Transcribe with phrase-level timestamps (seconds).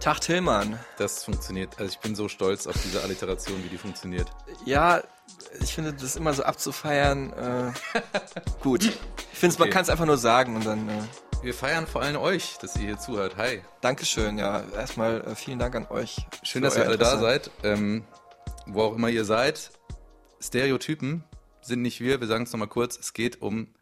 [0.00, 0.78] Tag Tillmann.
[0.96, 1.78] Das funktioniert.
[1.78, 4.30] Also ich bin so stolz auf diese Alliteration, wie die funktioniert.
[4.64, 5.02] Ja,
[5.60, 7.72] ich finde das immer so abzufeiern äh,
[8.62, 8.84] gut.
[8.84, 9.72] Ich finde, man Okay.
[9.72, 11.02] kann es einfach nur sagen und dann äh,
[11.42, 13.36] Wir feiern vor allem euch, dass ihr hier zuhört.
[13.36, 13.62] Hi.
[13.80, 14.38] Dankeschön.
[14.38, 16.16] Ja, erstmal äh, vielen Dank an euch.
[16.42, 17.50] Schön, dass ihr alle da seid.
[17.64, 18.04] Ähm,
[18.66, 19.72] wo auch immer ihr seid.
[20.40, 21.24] Stereotypen
[21.60, 22.20] sind nicht wir.
[22.20, 22.96] Wir sagen es nochmal kurz.
[22.98, 23.74] Es geht um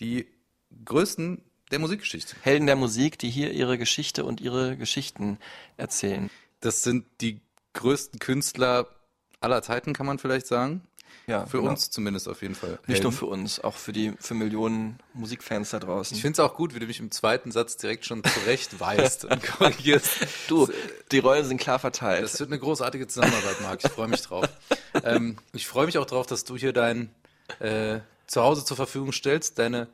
[0.00, 0.26] die
[0.84, 2.36] größten der Musikgeschichte.
[2.42, 5.38] Helden der Musik, die hier ihre Geschichte und ihre Geschichten
[5.76, 6.30] erzählen.
[6.60, 7.40] Das sind die
[7.74, 8.88] größten Künstler
[9.40, 10.82] aller Zeiten, kann man vielleicht sagen.
[11.26, 11.70] Ja, Für genau.
[11.70, 12.78] uns zumindest auf jeden Fall.
[12.86, 13.12] Nicht nur Helden.
[13.12, 16.16] für uns, auch für die für Millionen Musikfans da draußen.
[16.16, 19.42] Ich finde es auch gut, wie du mich im zweiten Satz direkt schon zurechtweist und
[19.58, 20.26] korrigierst.
[20.48, 20.68] du,
[21.12, 22.24] die Rollen sind klar verteilt.
[22.24, 23.84] Das wird eine großartige Zusammenarbeit, Marc.
[23.84, 24.48] Ich freue mich drauf.
[25.04, 27.10] ähm, ich freue mich auch drauf, dass du hier dein
[27.60, 29.58] äh, Zuhause zur Verfügung stellst.
[29.58, 29.88] Deine,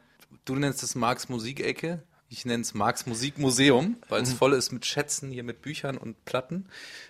[0.44, 2.02] du nennst es Marks Musikecke.
[2.28, 6.24] Ich nenne es Marks Musikmuseum, weil es voll ist mit Schätzen, hier mit Büchern und
[6.24, 6.68] Platten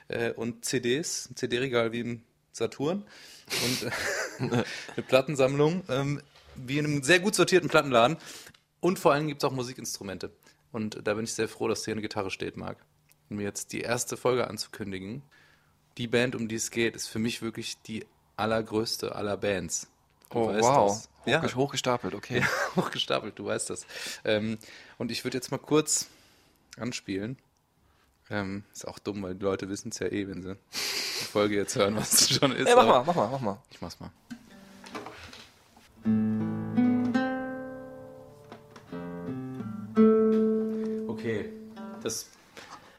[0.09, 1.31] äh, und CDs.
[1.31, 3.05] Ein CD-Regal wie im Saturn.
[3.65, 3.91] Und äh,
[4.95, 6.21] eine Plattensammlung, ähm,
[6.55, 8.19] wie in einem sehr gut sortierten Plattenladen.
[8.81, 10.33] Und vor allem gibt es auch Musikinstrumente.
[10.71, 12.79] Und da bin ich sehr froh, dass hier eine Gitarre steht, Marc.
[13.31, 15.23] Um jetzt die erste Folge anzukündigen.
[15.97, 18.05] Die Band, um die es geht, ist für mich wirklich die
[18.37, 19.89] allergrößte aller Bands.
[20.31, 21.09] Du oh wow, das.
[21.25, 22.43] Ja, Hochge hochgestapelt, okay.
[22.77, 23.87] hochgestapelt, du weißt das.
[24.25, 24.59] Ähm,
[24.99, 26.09] und ich würde jetzt mal kurz
[26.79, 27.39] anspielen.
[28.29, 30.57] Ähm, ist auch dumm, weil die Leute wissen es ja eh, wenn sie
[31.21, 32.69] die Folge jetzt hören, was es schon ist.
[32.69, 33.59] Ey, mach mal, mach mal, mach mal.
[33.71, 34.11] Ich mach's mal.
[41.09, 41.51] Okay,
[42.03, 42.31] das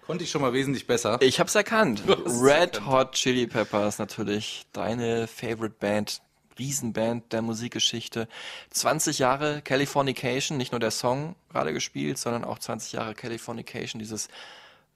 [0.05, 1.21] konnte ich schon mal wesentlich besser.
[1.21, 2.03] Ich hab's erkannt.
[2.07, 2.87] Red erkannt.
[2.87, 6.21] Hot Chili Peppers natürlich deine Favorite Band,
[6.59, 8.27] Riesenband der Musikgeschichte.
[8.71, 14.29] 20 Jahre Californication, nicht nur der Song gerade gespielt, sondern auch 20 Jahre Californication, dieses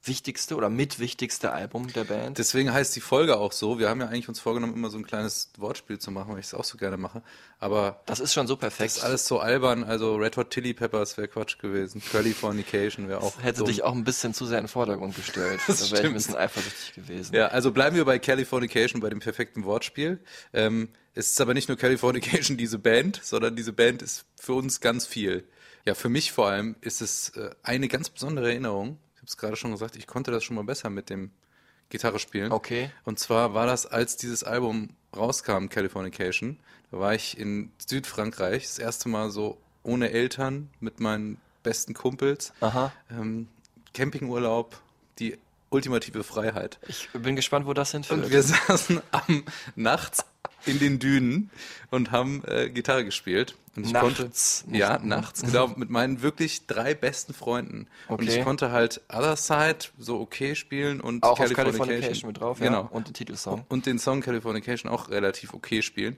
[0.04, 2.38] wichtigste oder mitwichtigste Album der Band.
[2.40, 3.78] Deswegen heißt die Folge auch so.
[3.78, 6.48] Wir haben ja eigentlich uns vorgenommen, immer so ein kleines Wortspiel zu machen, weil ich
[6.48, 7.22] es auch so gerne mache.
[7.60, 8.98] Aber Das ist schon so das perfekt.
[8.98, 9.84] ist alles so albern.
[9.84, 12.02] Also Red Hot Chili Peppers wäre Quatsch gewesen.
[12.12, 13.42] Californication wäre auch.
[13.44, 13.68] Hätte dumm.
[13.68, 15.60] dich auch ein bisschen zu sehr in den Vordergrund gestellt.
[15.68, 17.36] Das da wäre ich ein bisschen eifersüchtig gewesen.
[17.36, 20.20] Ja, also bleiben wir bei Californication, bei dem perfekten Wortspiel.
[20.54, 24.80] Ähm, es ist aber nicht nur Californication, diese Band, sondern diese Band ist für uns
[24.82, 25.48] ganz viel.
[25.86, 28.98] Ja, für mich vor allem ist es äh, eine ganz besondere Erinnerung.
[29.22, 31.30] Ich habe es gerade schon gesagt, ich konnte das schon mal besser mit dem
[31.90, 32.52] Gitarre spielen.
[32.52, 32.90] Okay.
[33.04, 36.58] Und zwar war das, als dieses Album rauskam, Californication.
[36.90, 42.52] Da war ich in Südfrankreich, das erste Mal so ohne Eltern, mit meinen besten Kumpels.
[42.62, 42.92] Aha.
[43.12, 43.48] Ähm,
[43.94, 44.82] Campingurlaub,
[45.20, 45.38] die
[45.70, 46.80] ultimative Freiheit.
[46.88, 48.24] Ich bin gespannt, wo das hinführt.
[48.24, 49.44] Und wir saßen am
[49.76, 50.26] nachts
[50.66, 51.50] in den Dünen
[51.90, 53.56] und haben äh, Gitarre gespielt.
[53.76, 54.64] Und ich Nachts?
[54.66, 57.88] konnte ja nachts genau mit meinen wirklich drei besten Freunden.
[58.10, 58.44] Und ich Okay.
[58.44, 62.90] konnte halt Other Side so okay spielen und auch auf Californication mit drauf, genau ja.
[62.90, 63.64] Und den Titelsong.
[63.70, 66.18] und den Song Californication auch relativ okay spielen.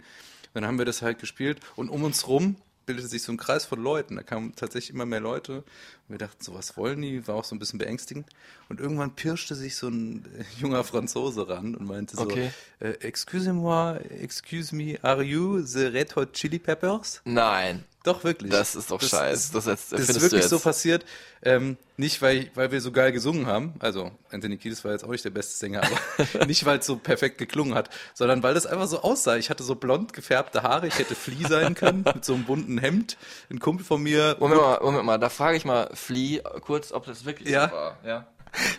[0.53, 2.55] Dann haben wir das halt gespielt und um uns rum
[2.85, 4.15] bildete sich so ein Kreis von Leuten.
[4.15, 5.57] Da kamen tatsächlich immer mehr Leute.
[5.57, 5.63] Und
[6.09, 7.27] wir dachten, so was wollen die?
[7.27, 8.27] War auch so ein bisschen beängstigend.
[8.69, 12.51] Und irgendwann pirschte sich so ein äh, junger Franzose ran und meinte so, Okay.
[12.79, 17.21] äh, excuse-moi, excuse me, are you the Red Hot Chili Peppers?
[17.25, 17.83] Nein.
[18.03, 18.51] Doch, wirklich.
[18.51, 19.53] Das ist doch scheiße.
[19.53, 21.05] Das jetzt- das ist wirklich so passiert.
[21.41, 23.73] Ähm, nicht, weil, weil wir so geil gesungen haben.
[23.79, 26.97] Also, Anthony Kiedis war jetzt auch nicht der beste Sänger, aber nicht, weil es so
[26.97, 29.37] perfekt geklungen hat, sondern weil das einfach so aussah.
[29.37, 30.87] Ich hatte so blond gefärbte Haare.
[30.87, 33.17] Ich hätte Flea sein können mit so einem bunten Hemd.
[33.49, 34.35] Ein Kumpel von mir.
[34.39, 37.69] Moment mal, Moment mal, da frage ich mal Flea kurz, ob das wirklich Ja.
[37.69, 37.97] so war.
[38.05, 38.27] Ja.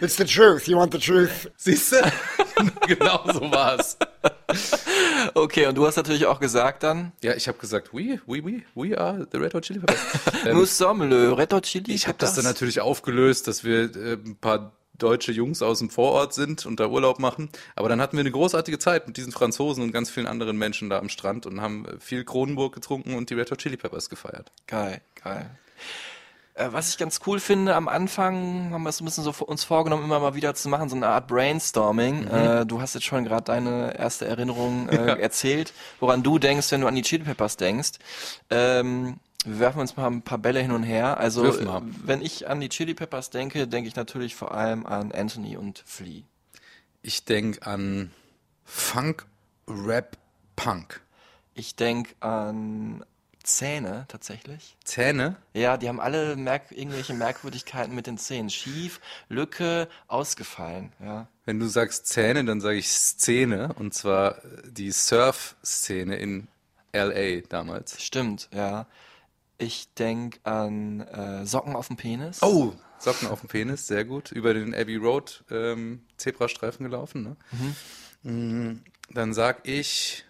[0.01, 0.69] It's the truth.
[0.69, 1.51] You want the truth?
[1.57, 1.97] Siehst du?
[2.87, 3.97] genau so war es.
[5.35, 8.63] Okay, und du hast natürlich auch gesagt dann, Ja, ich habe gesagt, we, we, we,
[8.75, 10.01] we are the Red Hot Chili Peppers.
[10.47, 12.55] Ähm, nous sommes le Red Hot Chili Ich habe das dann Peppers.
[12.55, 16.87] natürlich aufgelöst, dass wir äh, ein paar deutsche Jungs aus dem Vorort sind und da
[16.87, 17.49] Urlaub machen.
[17.75, 20.89] Aber dann hatten wir eine großartige Zeit mit diesen Franzosen und ganz vielen anderen Menschen
[20.89, 24.09] da am Strand und haben äh, viel Kronenburg getrunken und die Red Hot Chili Peppers
[24.09, 24.53] gefeiert.
[24.67, 25.51] Geil, geil.
[26.55, 29.65] Äh, was ich ganz cool finde, am Anfang haben wir es ein bisschen so uns
[29.65, 32.29] vorgenommen, immer mal wieder zu machen, so eine Art Brainstorming.
[32.29, 36.81] Äh, du hast jetzt schon gerade deine erste Erinnerung äh, erzählt, woran du denkst, wenn
[36.81, 37.93] du an die Chili Peppers denkst.
[38.51, 41.19] Ähm, Wir werfen uns mal ein paar Bälle hin und her.
[41.19, 41.43] Also,
[42.05, 45.83] wenn ich an die Chili Peppers denke, denke ich natürlich vor allem an Anthony und
[45.85, 46.23] Flea.
[47.03, 48.13] Ich denke an
[48.65, 49.27] Funk,
[49.69, 50.17] Rap,
[50.57, 51.01] Punk.
[51.55, 53.05] Ich denke an
[53.45, 54.77] Zähne tatsächlich.
[54.85, 55.37] Zähne?
[55.53, 58.51] Ja, die haben alle merk irgendwelche Merkwürdigkeiten mit den Zähnen.
[58.51, 60.93] Schief, Lücke, ausgefallen.
[60.99, 61.29] Ja.
[61.45, 63.75] Wenn du sagst Zähne, dann sage ich Szene.
[63.75, 66.49] Und zwar äh, die Surf-Szene in
[66.93, 67.47] L.A.
[67.49, 68.03] damals.
[68.03, 68.87] Stimmt, ja.
[69.59, 72.43] Ich denke an äh, Socken auf dem Penis.
[72.43, 74.33] Oh, Socken auf dem Penis, sehr gut.
[74.33, 77.23] Über den Abbey Road ähm, Zebrastreifen gelaufen.
[77.23, 77.37] Ne?
[78.23, 78.83] Mhm.
[79.11, 80.24] Dann sag ich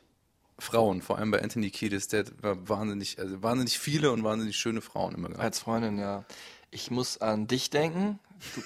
[0.65, 4.81] Frauen, vor allem bei Anthony Kiedis, der war wahnsinnig, also wahnsinnig viele und wahnsinnig schöne
[4.81, 5.45] Frauen immer gehabt.
[5.45, 6.25] Als Freundin, ja.
[6.71, 8.19] Ich muss an dich denken,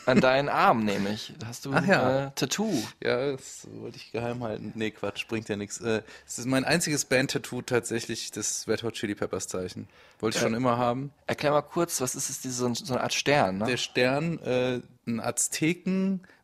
[0.06, 1.34] an deinen Arm nämlich.
[1.44, 2.26] Hast du Ach ja.
[2.28, 2.72] äh, Tattoo.
[3.04, 4.72] Ja, das wollte ich geheim halten.
[4.74, 5.78] Nee, Quatsch, bringt ja nichts.
[5.82, 9.88] Äh, Es ist mein einziges Band-Tattoo tatsächlich das Red Hot Chili Peppers Zeichen.
[10.20, 11.12] Wollte ich schon immer haben.
[11.26, 13.66] Erklär mal kurz, was ist es, diese, so, ein- eine Art Stern, ne?
[13.66, 15.20] Der Stern, äh, ein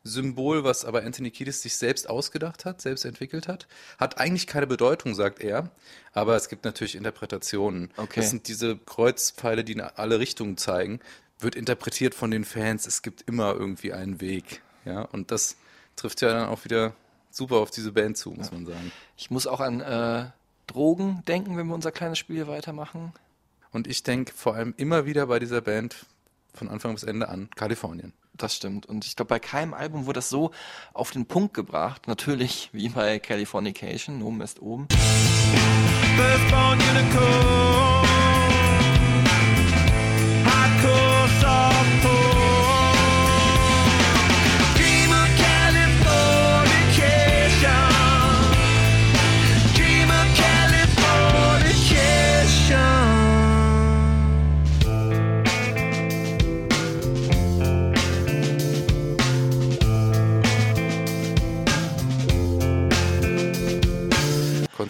[0.05, 3.67] Azteken-Symbol, was aber Anthony Kiedis sich selbst ausgedacht hat, selbst entwickelt hat.
[3.99, 5.71] Hat eigentlich keine Bedeutung, sagt er.
[6.12, 7.91] Aber es gibt natürlich Interpretationen.
[7.97, 8.21] Okay.
[8.21, 11.01] Das sind diese Kreuzpfeile, die in alle Richtungen zeigen.
[11.41, 12.87] Wird interpretiert von den Fans.
[12.87, 14.62] Es gibt immer irgendwie einen Weg.
[14.85, 15.56] Ja, und das
[15.97, 16.95] trifft ja dann auch wieder
[17.31, 18.93] super auf diese Band zu, muss man sagen.
[19.17, 20.27] Ich muss auch an äh,
[20.67, 23.12] Drogen denken, wenn wir unser kleines Spiel weitermachen.
[23.73, 26.06] Und ich denke vor allem immer wieder bei dieser Band
[26.53, 28.12] von Anfang bis Ende an Kalifornien.
[28.37, 28.87] Das stimmt.
[28.87, 30.51] Und ich glaube, bei keinem Album wurde das so
[30.93, 32.09] auf den Punkt gebracht.
[32.09, 34.89] Natürlich, wie bei Californication, oben ist oben.
[36.17, 38.24] Firstborn unicorn.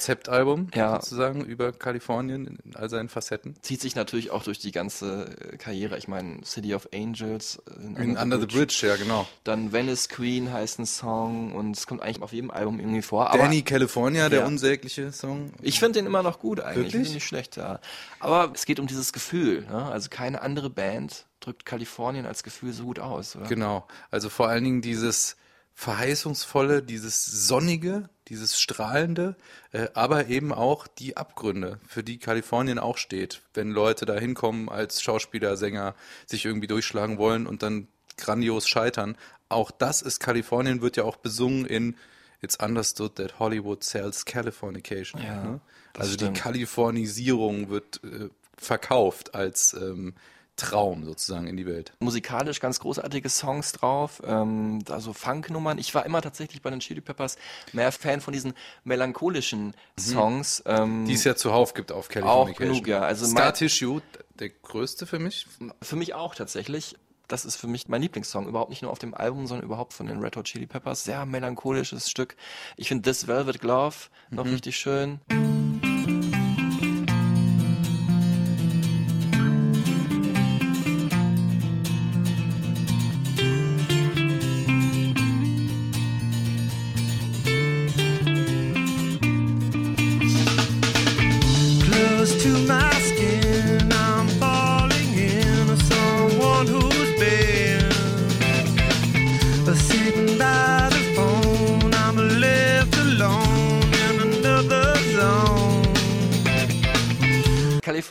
[0.04, 1.00] Konzeptalbum Ja.
[1.00, 3.54] sozusagen über Kalifornien in all seinen Facetten.
[3.62, 5.96] Zieht sich natürlich auch durch die ganze äh, Karriere.
[5.96, 7.62] Ich meine, City of Angels.
[7.96, 9.26] äh, In Under the Bridge, ja genau.
[9.44, 13.30] Dann Venice Queen heißt ein Song und es kommt eigentlich auf jedem Album irgendwie vor.
[13.30, 14.46] Aber Danny California, der Ja.
[14.46, 15.52] unsägliche Song.
[15.62, 16.88] Ich finde den immer noch gut eigentlich.
[16.88, 17.08] Ich Wirklich?
[17.10, 17.80] ihn nicht schlecht, ja.
[18.20, 19.62] Aber es geht um dieses Gefühl.
[19.62, 19.86] Ne?
[19.86, 23.46] Also keine andere Band drückt Kalifornien als Gefühl so gut aus, oder?
[23.46, 23.86] Genau.
[24.10, 25.36] Also vor allen Dingen dieses
[25.74, 29.37] verheißungsvolle, dieses sonnige, dieses strahlende,
[29.73, 33.43] äh, aber eben auch die Abgründe, für die Kalifornien auch steht.
[33.53, 35.94] Wenn Leute da hinkommen als Schauspieler, Sänger,
[36.26, 39.17] sich irgendwie durchschlagen wollen und dann grandios scheitern.
[39.49, 41.97] Auch das ist Kalifornien, wird ja auch besungen in
[42.41, 45.23] It's understood that Hollywood sells Californication.
[45.23, 45.61] Ja, ne?
[45.97, 46.37] Also stimmt.
[46.37, 50.15] die Kalifornisierung wird äh, verkauft als ähm,
[50.56, 51.92] Traum sozusagen in die Welt.
[51.98, 55.78] Musikalisch ganz großartige Songs drauf, ähm, also Funknummern.
[55.78, 57.36] Ich war immer tatsächlich bei den Chili Peppers
[57.72, 58.54] mehr Fan von diesen
[58.84, 60.62] melancholischen Songs.
[60.66, 62.72] Ähm, Die es ja zuhauf gibt auf Californication.
[62.74, 63.00] genug, ja.
[63.00, 64.00] Also Star mein- Tissue,
[64.38, 65.46] der größte für mich.
[65.82, 66.96] Für mich auch tatsächlich.
[67.26, 68.46] Das ist für mich mein Lieblingssong.
[68.46, 71.04] Überhaupt nicht nur auf dem Album, sondern überhaupt von den Red Hot Chili Peppers.
[71.04, 72.36] Sehr melancholisches Stück.
[72.76, 73.96] Ich finde This Velvet Glove
[74.30, 75.20] noch richtig schön.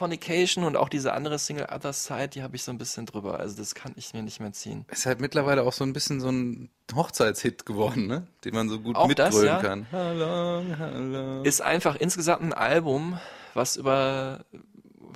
[0.03, 3.39] Californication und auch diese andere Single Other Side, die habe ich so ein bisschen drüber.
[3.39, 4.85] Also das kann ich mir nicht mehr ziehen.
[4.91, 8.27] Ist halt mittlerweile auch so ein bisschen so ein Hochzeitshit geworden, ne?
[8.43, 9.61] Den man so gut Auch mitgrölen ja?
[9.61, 9.87] kann.
[9.91, 11.43] Hello, hello.
[11.43, 13.17] Ist einfach insgesamt ein Album,
[13.53, 14.45] was über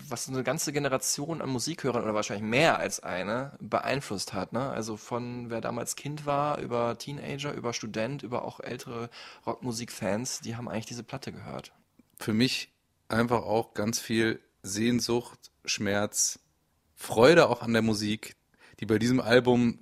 [0.10, 4.54] was eine ganze Generation an Musikhörern oder wahrscheinlich mehr als eine beeinflusst hat.
[4.54, 4.70] Ne?
[4.70, 9.10] Also von wer damals Kind war, über Teenager, über Student, über auch ältere
[9.46, 11.74] Rockmusikfans, die haben eigentlich diese Platte gehört.
[12.20, 12.72] Für mich
[13.10, 16.40] einfach auch ganz viel Sehnsucht, Schmerz,
[16.94, 18.36] Freude auch an der Musik,
[18.80, 19.80] die bei diesem Album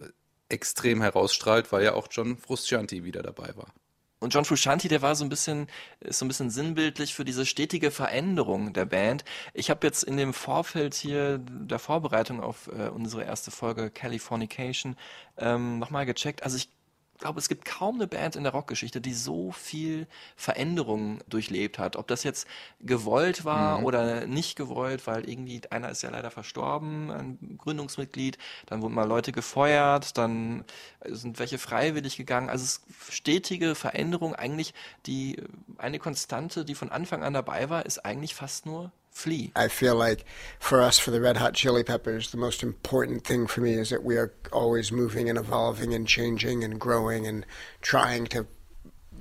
[0.49, 3.73] extrem herausstrahlt, weil ja auch John Frusciante wieder dabei war.
[4.19, 5.67] Und John Frusciante, der war so ein bisschen,
[5.99, 9.25] ist so ein bisschen sinnbildlich für diese stetige Veränderung der Band.
[9.53, 14.95] Ich habe jetzt in dem Vorfeld hier der Vorbereitung auf äh, unsere erste Folge Californication
[15.37, 16.43] ähm, nochmal gecheckt.
[16.43, 16.69] Also ich
[17.17, 21.95] glaube, es gibt kaum eine Band in der Rockgeschichte, die so viel Veränderung durchlebt hat.
[21.95, 22.47] Ob das jetzt
[22.81, 23.85] gewollt war Mhm.
[23.85, 29.07] oder nicht gewollt, weil irgendwie einer ist ja leider verstorben, ein Gründungsmitglied, dann wurden mal
[29.07, 30.65] Leute gefeuert, dann
[31.05, 32.49] sind welche freiwillig gegangen.
[32.49, 34.73] Also es ist stetige Veränderung eigentlich,
[35.05, 35.41] die
[35.77, 39.49] eine Konstante, die von Anfang an dabei war, ist eigentlich fast nur Flea.
[39.55, 40.25] I feel like
[40.59, 43.89] for us, for the Red Hot Chili Peppers, the most important thing for me is
[43.89, 47.45] that we are always moving and evolving and changing and growing and
[47.81, 48.45] trying to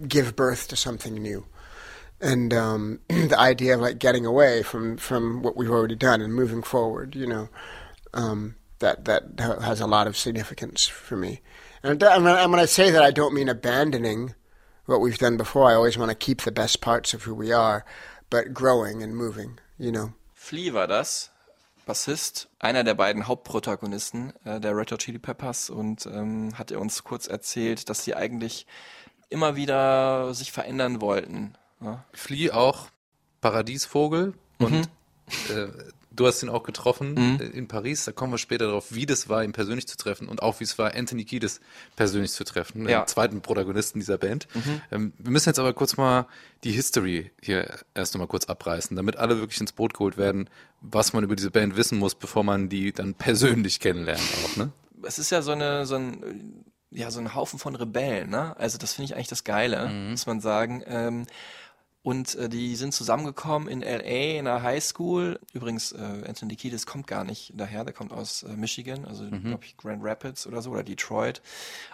[0.08, 1.46] give birth to something new.
[2.20, 6.34] And um, the idea of like getting away from, from what we've already done and
[6.34, 7.48] moving forward, you know,
[8.12, 11.40] um, that that has a lot of significance for me.
[11.84, 14.34] And, and when I say that, I don't mean abandoning
[14.86, 15.70] what we've done before.
[15.70, 17.84] I always want to keep the best parts of who we are,
[18.28, 20.12] but growing and moving, you know.
[20.34, 21.30] Flea war das,
[21.86, 26.80] Bassist, einer der beiden Hauptprotagonisten äh, der Red Hot Chili Peppers und ähm, hat er
[26.80, 28.66] uns kurz erzählt, dass sie eigentlich
[29.28, 31.54] immer wieder sich verändern wollten.
[31.80, 32.04] Ja?
[32.12, 32.88] Flea auch
[33.40, 34.84] Paradiesvogel und Mhm.
[35.50, 35.68] äh,
[36.14, 38.04] du hast ihn auch getroffen äh, in Paris.
[38.04, 40.64] Da kommen wir später drauf, wie das war, ihn persönlich zu treffen und auch wie
[40.64, 41.60] es war, Anthony Kiedis
[41.96, 43.02] persönlich zu treffen, Ja.
[43.02, 44.46] den zweiten Protagonisten dieser Band.
[44.54, 44.80] Mhm.
[44.90, 46.26] Ähm, wir müssen jetzt aber kurz mal
[46.62, 50.48] die History hier erst nochmal kurz abreißen, damit alle wirklich ins Boot geholt werden,
[50.80, 54.72] was man über diese Band wissen muss, bevor man die dann persönlich kennenlernt auch, ne?
[55.02, 58.56] Es ist ja so eine, so ein, ja, so ein Haufen von Rebellen, ne?
[58.58, 60.82] Also das finde ich eigentlich das Geile, muss man sagen.
[60.86, 61.26] Ähm,
[62.04, 65.40] und äh, die sind zusammengekommen in LA in einer Highschool.
[65.54, 69.64] Übrigens, äh, Anthony Kiedis kommt gar nicht daher, der kommt aus äh, Michigan, also glaube
[69.64, 71.40] ich Grand Rapids oder so, oder Detroit.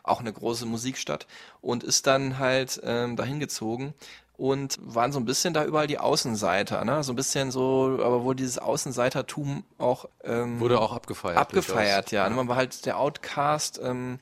[0.03, 1.29] Auch eine große Musikstadt.
[1.61, 3.95] Und ist dann halt ähm, dahin gezogen
[4.37, 7.05] und waren so ein bisschen da überall die Außenseiter, ne?
[7.05, 11.37] So ein bisschen so, aber wo dieses Außenseitertum auch ähm, Wurde auch abgefeiert.
[11.39, 12.27] abgefeiert, ja.
[12.27, 13.79] Und Man war halt der Outcast.
[13.81, 14.19] Ähm,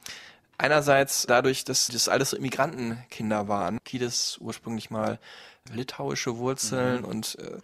[0.59, 3.79] einerseits dadurch, dass das alles so Immigrantenkinder waren.
[3.85, 5.19] Kiedis ursprünglich mal
[5.73, 7.59] litauische Wurzeln und äh,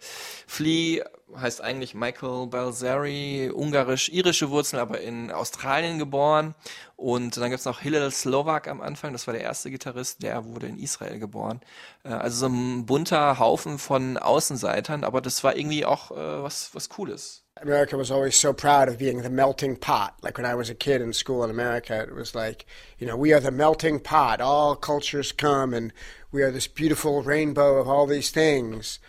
[0.47, 1.03] Flea
[1.35, 6.55] heißt eigentlich Michael Balzari, ungarisch-irische Wurzeln, aber in Australien geboren.
[6.95, 10.67] Und dann gibt's noch Hillel Slovak am Anfang, das war der erste Gitarrist, der wurde
[10.67, 11.61] in Israel geboren.
[12.03, 16.73] Äh, also so ein bunter Haufen von Außenseitern, aber das war irgendwie auch äh, was,
[16.73, 17.44] was Cooles.
[17.61, 20.17] America was always so proud of being the melting pot.
[20.21, 22.65] Like when I was a kid in school in America, it was like,
[22.99, 24.41] you know, we are the melting pot.
[24.41, 25.93] All cultures come and
[26.33, 28.99] we are this beautiful rainbow of all these things.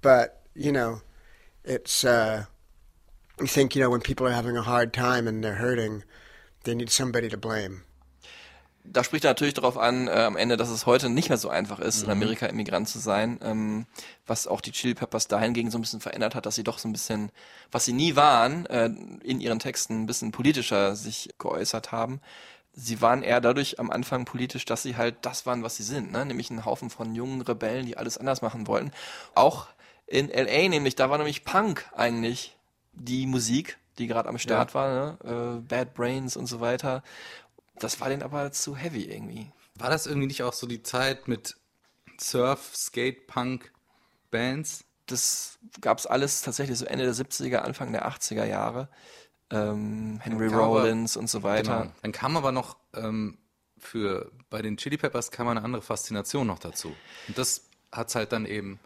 [0.00, 1.02] But, you know,
[1.62, 2.46] it's, uh,
[3.38, 6.04] you think, you know, when people are having a hard time and they're hurting,
[6.62, 7.82] they need somebody to blame.
[8.84, 11.48] Da spricht er natürlich darauf an, äh, am Ende, dass es heute nicht mehr so
[11.48, 13.86] einfach ist, in Amerika Immigrant zu sein, ähm,
[14.26, 16.88] was auch die Chili Peppers dahingegen so ein bisschen verändert hat, dass sie doch so
[16.88, 17.30] ein bisschen,
[17.72, 18.90] was sie nie waren, äh,
[19.22, 22.20] in ihren Texten ein bisschen politischer sich geäußert haben.
[22.74, 26.12] Sie waren eher dadurch am Anfang politisch, dass sie halt das waren, was sie sind,
[26.12, 26.26] ne?
[26.26, 28.90] nämlich ein Haufen von jungen Rebellen, die alles anders machen wollten.
[29.34, 29.68] Auch
[30.06, 32.56] in LA nämlich, da war nämlich Punk eigentlich
[32.92, 35.58] die Musik, die gerade am Start war, ne?
[35.58, 37.02] äh, Bad Brains und so weiter.
[37.78, 39.50] Das war denen aber zu heavy irgendwie.
[39.76, 41.56] War das irgendwie nicht auch so die Zeit mit
[42.20, 43.72] Surf, Skate, Punk,
[44.30, 44.84] Bands?
[45.06, 48.88] Das gab's alles tatsächlich so Ende der 70er, Anfang der 80er Jahre.
[49.50, 51.80] Ähm, Henry kam aber- Rollins und so weiter.
[51.82, 51.92] Genau.
[52.02, 53.38] Dann kam aber noch ähm,
[53.78, 56.94] für bei den Chili Peppers kam eine andere Faszination noch dazu.
[57.28, 58.78] Und das hat's halt dann eben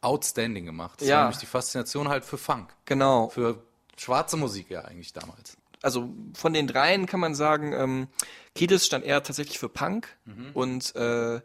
[0.00, 1.00] outstanding gemacht.
[1.00, 1.16] Das Ja.
[1.18, 2.74] war nämlich die Faszination halt für Funk.
[2.86, 3.28] Genau.
[3.28, 3.62] Für
[3.96, 5.56] schwarze Musik ja eigentlich damals.
[5.82, 8.08] Also von den dreien kann man sagen, ähm,
[8.54, 10.50] Kiedis stand eher tatsächlich für Punk Mhm.
[10.54, 11.40] und äh,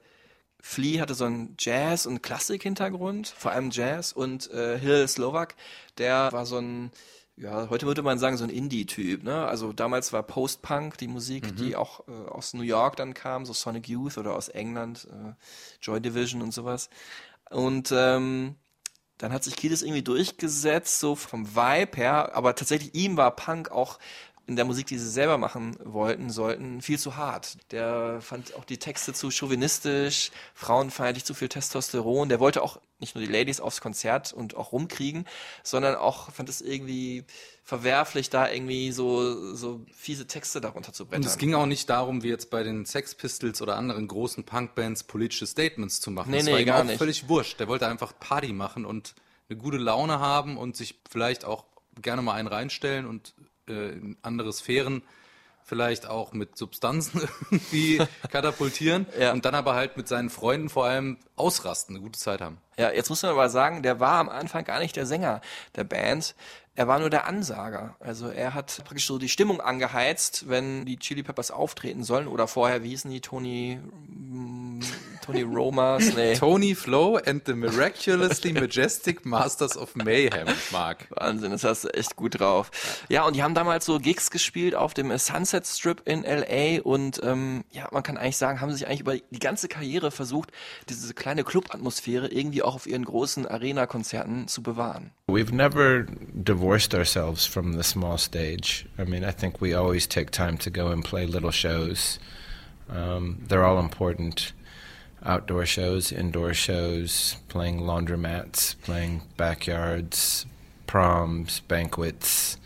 [0.63, 5.55] Flea hatte so einen Jazz- und Klassik-Hintergrund, vor allem Jazz und äh, Hill Slovak,
[5.97, 6.91] der war so ein,
[7.35, 9.47] ja, heute würde man sagen, so ein Indie-Typ, ne?
[9.47, 11.55] Also damals war Post-Punk die Musik, Mhm.
[11.55, 15.33] die auch äh, aus New York dann kam, so Sonic Youth oder aus England, äh,
[15.81, 16.89] Joy Division und sowas.
[17.50, 18.55] Und ähm,
[19.21, 23.71] dann hat sich Kiedis irgendwie durchgesetzt, so vom Vibe her, aber tatsächlich ihm war Punk
[23.71, 23.99] auch
[24.51, 27.58] in der Musik, die sie selber machen wollten, sollten, viel zu hart.
[27.72, 32.27] Der fand auch die Texte zu chauvinistisch, frauenfeindlich, zu viel Testosteron.
[32.27, 35.25] Der wollte auch nicht nur die Ladies aufs Konzert und auch rumkriegen,
[35.63, 37.24] sondern auch fand es irgendwie
[37.63, 41.22] verwerflich, da irgendwie so, so fiese Texte darunter zu brettern.
[41.22, 44.43] Und es ging auch nicht darum, wie jetzt bei den Sex Pistols oder anderen großen
[44.43, 46.29] Punkbands politische Statements zu machen.
[46.29, 46.98] Nee, das nee, war ihm gar auch nicht.
[46.98, 47.62] völlig wurscht.
[47.62, 49.15] Der wollte einfach Party machen und
[49.50, 51.63] eine gute Laune haben und sich vielleicht auch
[52.01, 53.34] gerne mal einen reinstellen und
[53.67, 55.03] äh, in andere Sphären
[55.63, 58.01] vielleicht auch mit Substanzen irgendwie
[58.31, 59.31] katapultieren Ja.
[59.31, 62.57] und dann aber halt mit seinen Freunden vor allem ausrasten, eine gute Zeit haben.
[62.77, 65.39] Ja, jetzt muss man aber sagen, der war am Anfang gar nicht der Sänger
[65.75, 66.35] der Band.
[66.73, 67.95] Er war nur der Ansager.
[67.99, 72.27] Also er hat praktisch so die Stimmung angeheizt, wenn die Chili Peppers auftreten sollen.
[72.27, 73.19] Oder vorher, wie hießen die?
[73.19, 74.79] Tony, mm,
[75.25, 76.15] Tony Romas?
[76.21, 76.35] Nee.
[76.35, 81.07] Tony Flo and the Miraculously Majestic Masters of Mayhem, Mark.
[81.11, 82.69] Wahnsinn, das hast du echt gut drauf.
[83.07, 87.21] Ja, und die haben damals so Gigs gespielt auf dem Sunset Strip in LA und
[87.23, 90.51] ähm, ja, man kann eigentlich sagen, haben sich eigentlich über die ganze Karriere versucht,
[90.89, 95.11] diese kleine Club-Atmosphäre irgendwie auch auf ihren großen Arena-Konzerten zu bewahren.
[95.27, 96.05] We've never
[96.61, 98.85] divorced ourselves from the small stage.
[98.95, 102.19] I mean, I think we always take time to go and play little shows.
[102.87, 104.53] Um, they're all important.
[105.25, 110.45] Outdoor shows, indoor shows, playing laundromats, playing backyards,
[110.85, 112.57] proms, banquets.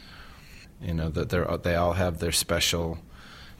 [0.81, 2.97] You know, that they're they all have their special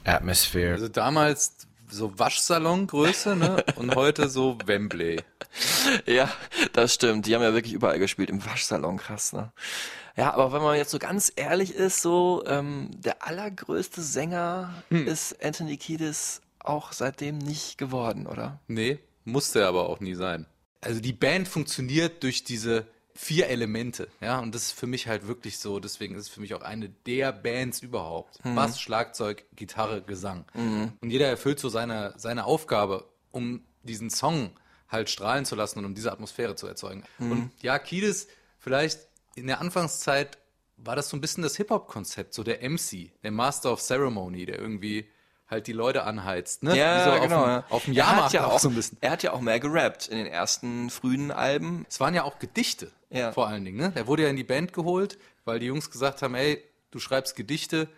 [0.04, 0.74] atmosphere.
[0.74, 3.64] Also damals so Waschsalongröße, ne?
[3.76, 5.22] Und heute so Wembley.
[6.04, 6.28] Ja,
[6.74, 7.26] das stimmt.
[7.26, 9.52] Die haben ja wirklich überall gespielt, im Waschsalon, krass, ne?
[10.16, 15.44] Ja, aber wenn man jetzt so ganz ehrlich ist, so ähm, der allergrößte Sänger ist
[15.44, 18.58] Anthony Kiedis auch seitdem nicht geworden, oder?
[18.66, 20.46] Nee, musste er aber auch nie sein.
[20.80, 25.26] Also die Band funktioniert durch diese vier Elemente, ja, und das ist für mich halt
[25.26, 28.38] wirklich so, deswegen ist es für mich auch eine der Bands überhaupt.
[28.42, 30.44] Bass, Schlagzeug, Gitarre, Gesang.
[31.00, 34.50] Und jeder erfüllt so seine, seine Aufgabe, um diesen Song
[34.88, 37.04] halt strahlen zu lassen und um diese Atmosphäre zu erzeugen.
[37.18, 39.00] Und ja, Kiedis, vielleicht
[39.36, 40.38] in der Anfangszeit
[40.76, 44.58] war das so ein bisschen das Hip-Hop-Konzept, so der MC, der Master of Ceremony, der
[44.58, 45.08] irgendwie
[45.48, 46.72] halt die Leute anheizt, ne?
[46.72, 47.64] Wie so auf dem, ja.
[47.70, 48.98] auf dem Er hat Jahrmarkt ja auch auch, so ein bisschen.
[49.00, 51.86] er hat ja auch mehr gerappt in den ersten frühen Alben.
[51.88, 53.30] Es waren ja auch Gedichte, Ja.
[53.32, 53.76] vor allen Dingen.
[53.78, 53.92] Ne?
[53.92, 57.36] Der wurde ja in die Band geholt, weil die Jungs gesagt haben, ey, du schreibst
[57.36, 57.88] Gedichte,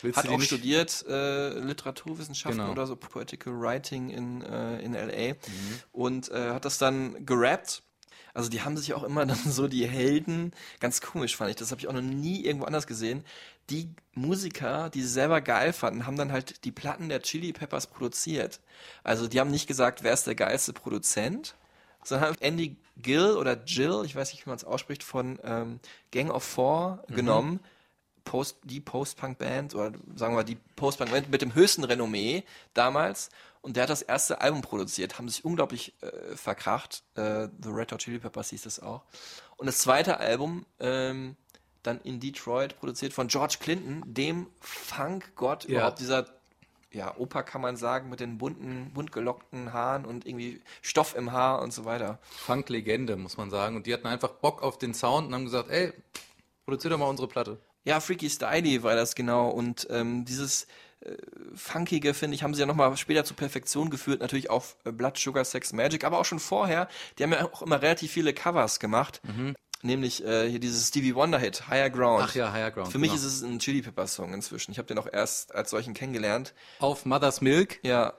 [0.00, 0.46] willst Hat du auch nicht?
[0.46, 2.70] studiert äh, Literaturwissenschaften Genau.
[2.72, 5.38] oder so Poetical Writing in, äh, in LA Mhm.
[5.90, 7.82] und äh, hat das dann gerappt.
[8.34, 11.70] Also die haben sich auch immer dann so die Helden, ganz komisch fand ich, das
[11.70, 13.24] habe ich auch noch nie irgendwo anders gesehen.
[13.70, 17.86] Die Musiker, die sie selber geil fanden, haben dann halt die Platten der Chili Peppers
[17.86, 18.60] produziert.
[19.04, 21.54] Also die haben nicht gesagt, wer ist der geilste Produzent,
[22.04, 25.80] sondern haben Andy Gill oder Jill, ich weiß nicht, wie man es ausspricht, von ähm,
[26.10, 27.14] Gang of Four Mhm.
[27.14, 27.60] genommen.
[28.24, 33.30] Post, die Post-Punk-Band oder sagen wir mal die Post-Punk-Band mit dem höchsten Renommee damals
[33.62, 37.92] und der hat das erste Album produziert, haben sich unglaublich äh, verkracht, äh, The Red
[37.92, 39.02] Hot Chili Peppers hieß es auch.
[39.56, 41.36] Und das zweite Album, ähm,
[41.82, 45.70] dann in Detroit produziert von George Clinton, dem Funk-Gott, Ja.
[45.78, 46.26] überhaupt dieser
[46.92, 51.32] ja, Opa kann man sagen, mit den bunten, bunt gelockten Haaren und irgendwie Stoff im
[51.32, 52.18] Haar und so weiter.
[52.44, 53.76] Funk-Legende, muss man sagen.
[53.76, 55.92] Und die hatten einfach Bock auf den Sound und haben gesagt, ey,
[56.66, 57.58] produzier doch mal unsere Platte.
[57.84, 59.48] Ja, Freaky Styly war das genau.
[59.48, 60.66] Und ähm, dieses
[61.54, 64.20] Funkige, finde ich, haben sie ja nochmal später zur Perfektion geführt.
[64.20, 66.88] Natürlich auf äh, Blood, Sugar, Sex, Magic, aber auch schon vorher.
[67.18, 69.20] Die haben ja auch immer relativ viele Covers gemacht.
[69.82, 72.24] Nämlich äh, hier dieses Stevie Wonder-Hit, Higher Ground.
[72.28, 73.20] Ach ja, Higher Ground, Für mich genau.
[73.20, 74.70] ist es ein Chili Peppers Song inzwischen.
[74.70, 76.54] Ich habe den auch erst als solchen kennengelernt.
[76.78, 77.80] Auf Mother's Milk.
[77.82, 78.14] Ja,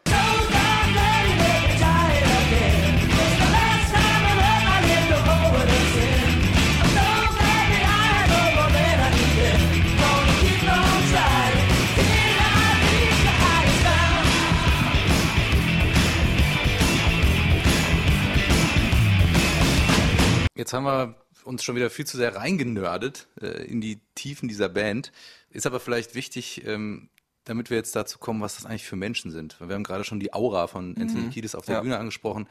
[20.64, 24.70] Jetzt haben wir uns schon wieder viel zu sehr reingenördet äh, in die Tiefen dieser
[24.70, 25.12] Band.
[25.50, 27.10] Ist aber vielleicht wichtig, ähm,
[27.44, 29.60] damit wir jetzt dazu kommen, was das eigentlich für Menschen sind.
[29.60, 31.82] Weil Wir haben gerade schon die Aura von Anthony Kiedis auf der Ja.
[31.82, 32.48] Bühne angesprochen.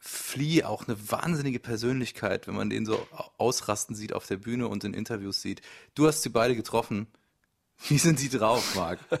[0.00, 4.66] Flea, auch eine wahnsinnige Persönlichkeit, wenn man den so au- ausrasten sieht auf der Bühne
[4.66, 5.62] und in Interviews sieht.
[5.94, 7.06] Du hast sie beide getroffen.
[7.88, 8.98] Wie sind sie drauf, Marc?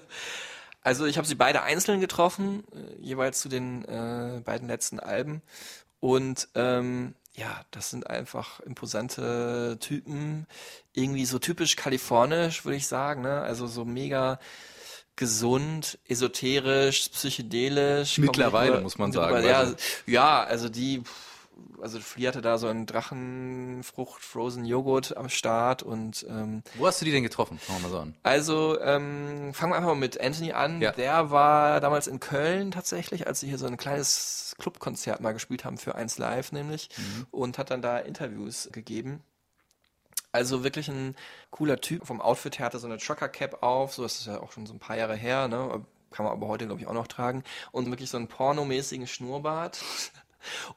[0.82, 5.40] Also ich habe sie beide einzeln getroffen, äh, jeweils zu den äh, beiden letzten Alben.
[6.00, 10.46] Und ähm, ja, das sind einfach imposante Typen.
[10.92, 13.22] Irgendwie so typisch kalifornisch, würde ich sagen.
[13.22, 13.40] Ne?
[13.42, 14.38] Also so mega
[15.16, 18.18] gesund, esoterisch, psychedelisch.
[18.18, 21.02] Mittlerweile, rüber- muss man sagen, Ja, also- ja, also die,
[21.80, 27.00] also Flea hatte da so einen Drachenfrucht, Frozen Joghurt am Start und ähm, Wo hast
[27.00, 27.58] du die denn getroffen?
[27.58, 28.16] Fangen wir mal so an.
[28.22, 30.80] also, ähm, fangen wir einfach mal mit Anthony an.
[30.80, 30.92] Ja.
[30.92, 35.64] Der war damals in Köln tatsächlich, als sie hier so ein kleines Clubkonzert mal gespielt
[35.64, 36.90] haben für 1 Live nämlich
[37.30, 39.22] und hat dann da Interviews gegeben.
[40.32, 41.14] Also wirklich ein
[41.50, 42.06] cooler Typ.
[42.06, 44.66] Vom Outfit her hatte so eine Trucker Cap auf, so das ist ja auch schon
[44.66, 45.84] so ein paar Jahre her, ne?
[46.10, 47.42] Kann man aber heute, glaube ich, auch noch tragen.
[47.72, 49.80] Und wirklich so einen pornomäßigen Schnurrbart.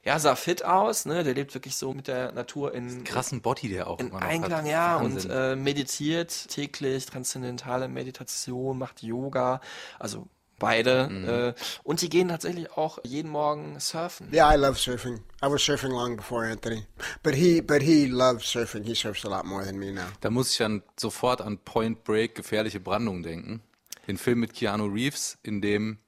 [0.03, 1.23] Ja, sah fit aus, ne?
[1.23, 4.67] Der lebt wirklich so mit der Natur in Krassen Body, der auch in Einklang, hat.
[4.67, 5.32] ja, und Wahnsinn.
[5.32, 9.62] äh, meditiert täglich, transzendentale Meditation, macht Yoga,
[9.99, 10.27] also
[10.60, 11.08] beide.
[11.10, 11.30] Mhm.
[11.30, 11.53] Äh,
[11.84, 14.34] und die gehen tatsächlich auch jeden Morgen surfen.
[14.34, 15.17] Yeah, I love surfing.
[15.43, 16.86] I was surfing long before Anthony,
[17.21, 18.84] but he but he loves surfing.
[18.84, 20.08] He surfs a lot more than me now.
[20.21, 23.62] Da muss ich dann sofort an Point Break, gefährliche Brandung denken.
[24.08, 25.99] Den Film mit Keanu Reeves, in dem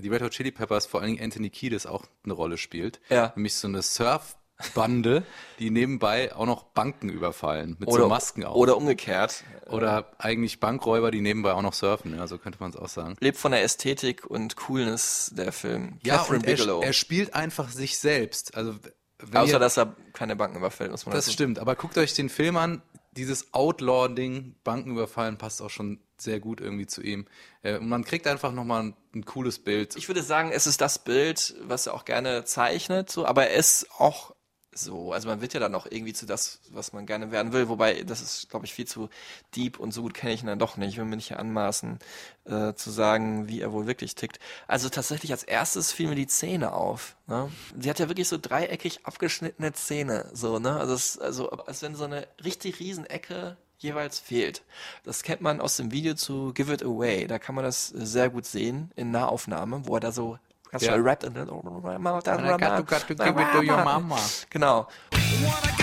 [0.00, 3.00] die Red Hot Chili Peppers, vor allen Dingen Anthony Kiedis auch eine Rolle spielt.
[3.08, 3.32] Ja.
[3.36, 5.22] Nämlich so eine Surfbande,
[5.58, 8.56] die nebenbei auch noch Banken überfallen, mit Oder, so Masken auf.
[8.56, 9.44] oder umgekehrt.
[9.66, 13.16] Oder eigentlich Bankräuber, die nebenbei auch noch surfen, ja, so könnte man es auch sagen.
[13.20, 15.98] Lebt von der Ästhetik und Coolness der Film.
[16.02, 16.80] Ja, Catherine und er, Bigelow.
[16.82, 18.54] er spielt einfach sich selbst.
[18.56, 18.74] Also,
[19.20, 21.98] wenn Außer, ihr, dass er keine Banken überfällt, muss man Das dazu- stimmt, aber guckt
[21.98, 22.82] euch den Film an.
[23.12, 27.26] Dieses Outlaw-Ding, Bankenüberfallen, passt auch schon sehr gut irgendwie zu ihm.
[27.62, 29.96] Äh, Und man kriegt einfach nochmal ein, ein cooles Bild.
[29.96, 33.56] Ich würde sagen, es ist das Bild, was er auch gerne zeichnet, so, aber er
[33.56, 34.34] ist auch
[34.78, 37.68] so, also man wird ja dann auch irgendwie zu das, was man gerne werden will,
[37.68, 39.08] wobei das ist, glaube ich, viel zu
[39.56, 40.90] deep und so gut kenne ich ihn dann doch nicht.
[40.90, 41.98] Ich will mir nicht hier anmaßen,
[42.44, 44.38] äh, zu sagen, wie er wohl wirklich tickt.
[44.66, 47.16] Also tatsächlich als erstes fiel mir die Zähne auf.
[47.26, 47.50] Ne?
[47.78, 50.78] Sie hat ja wirklich so dreieckig abgeschnittene Zähne, so, ne?
[50.78, 54.62] Also, es, also als wenn so eine richtig riesen Ecke jeweils fehlt.
[55.04, 57.26] Das kennt man aus dem Video zu Give It Away.
[57.26, 60.38] Da kann man das sehr gut sehen in Nahaufnahme, wo er da so
[60.70, 60.92] ganz Ja.
[60.92, 61.48] schnell rappt und dann
[65.14, 65.77] I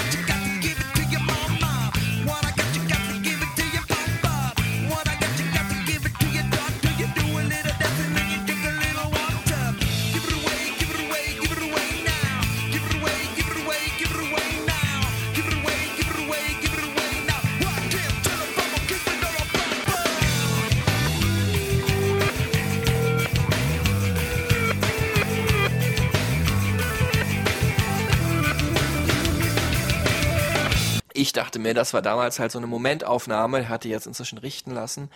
[31.26, 34.70] Ich dachte mir, das war damals halt so eine Momentaufnahme, er hatte jetzt inzwischen richten
[34.70, 35.10] lassen.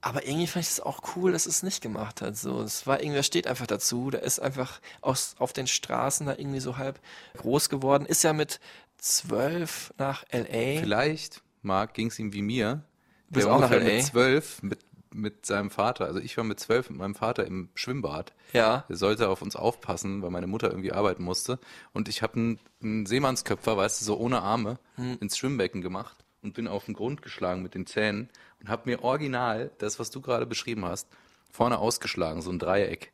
[0.00, 2.36] Aber irgendwie fand ich es auch cool, dass es nicht gemacht hat.
[2.36, 4.12] So, es war irgendwie, er steht einfach dazu.
[4.12, 7.00] Der ist einfach aus, auf den Straßen da irgendwie so halb
[7.38, 8.06] groß geworden.
[8.06, 8.60] Ist ja mit
[8.98, 10.78] zwölf nach L.A.
[10.80, 12.84] Vielleicht, Marc, ging es ihm wie mir.
[13.28, 13.80] Bist Der auch nach LA?
[13.80, 14.78] mit zwölf mit,
[15.16, 16.04] mit seinem Vater.
[16.04, 18.32] Also ich war mit zwölf mit meinem Vater im Schwimmbad.
[18.52, 18.84] Ja.
[18.88, 21.58] Er sollte auf uns aufpassen, weil meine Mutter irgendwie arbeiten musste.
[21.92, 25.18] Und ich habe einen, einen Seemannsköpfer, weißt du, so ohne Arme, Hm.
[25.20, 28.28] ins Schwimmbecken gemacht und bin auf den Grund geschlagen mit den Zähnen
[28.60, 31.08] und habe mir original das, was du gerade beschrieben hast,
[31.50, 33.12] vorne ausgeschlagen, so ein Dreieck.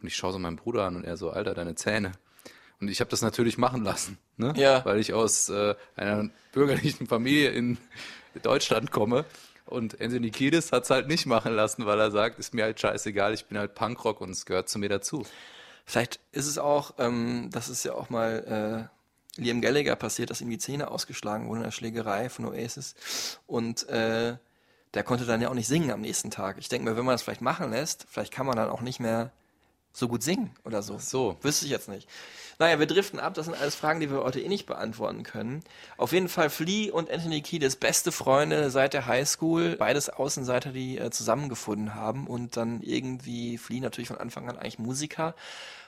[0.00, 2.12] Und ich schaue so meinen Bruder an und er so, Alter, deine Zähne.
[2.80, 4.54] Und ich habe das natürlich machen lassen, ne?
[4.56, 4.82] Ja.
[4.86, 7.76] weil ich aus äh, einer bürgerlichen Familie in
[8.42, 9.24] Deutschland komme.
[9.70, 13.34] Und Anthony Kiedis hat's halt nicht machen lassen, weil er sagt, ist mir halt scheißegal,
[13.34, 15.24] ich bin halt Punkrock und es gehört zu mir dazu.
[15.84, 18.88] Vielleicht ist es auch, ähm, das ist ja auch mal
[19.38, 22.94] äh, Liam Gallagher passiert, dass ihm die Zähne ausgeschlagen wurden in der Schlägerei von Oasis.
[23.46, 24.36] Und äh,
[24.94, 26.58] der konnte dann ja auch nicht singen am nächsten Tag.
[26.58, 29.00] Ich denke mir, wenn man das vielleicht machen lässt, vielleicht kann man dann auch nicht
[29.00, 29.32] mehr
[29.92, 30.98] so gut singen oder so.
[30.98, 31.36] So.
[31.42, 32.08] Wüsste ich jetzt nicht.
[32.58, 33.34] Naja, wir driften ab.
[33.34, 35.62] Das sind alles Fragen, die wir heute eh nicht beantworten können.
[35.96, 39.76] Auf jeden Fall Flea und Anthony Kiedis beste Freunde seit der Highschool.
[39.76, 44.78] Beides Außenseiter, die äh, zusammengefunden haben und dann irgendwie Flea natürlich von Anfang an eigentlich
[44.78, 45.34] Musiker.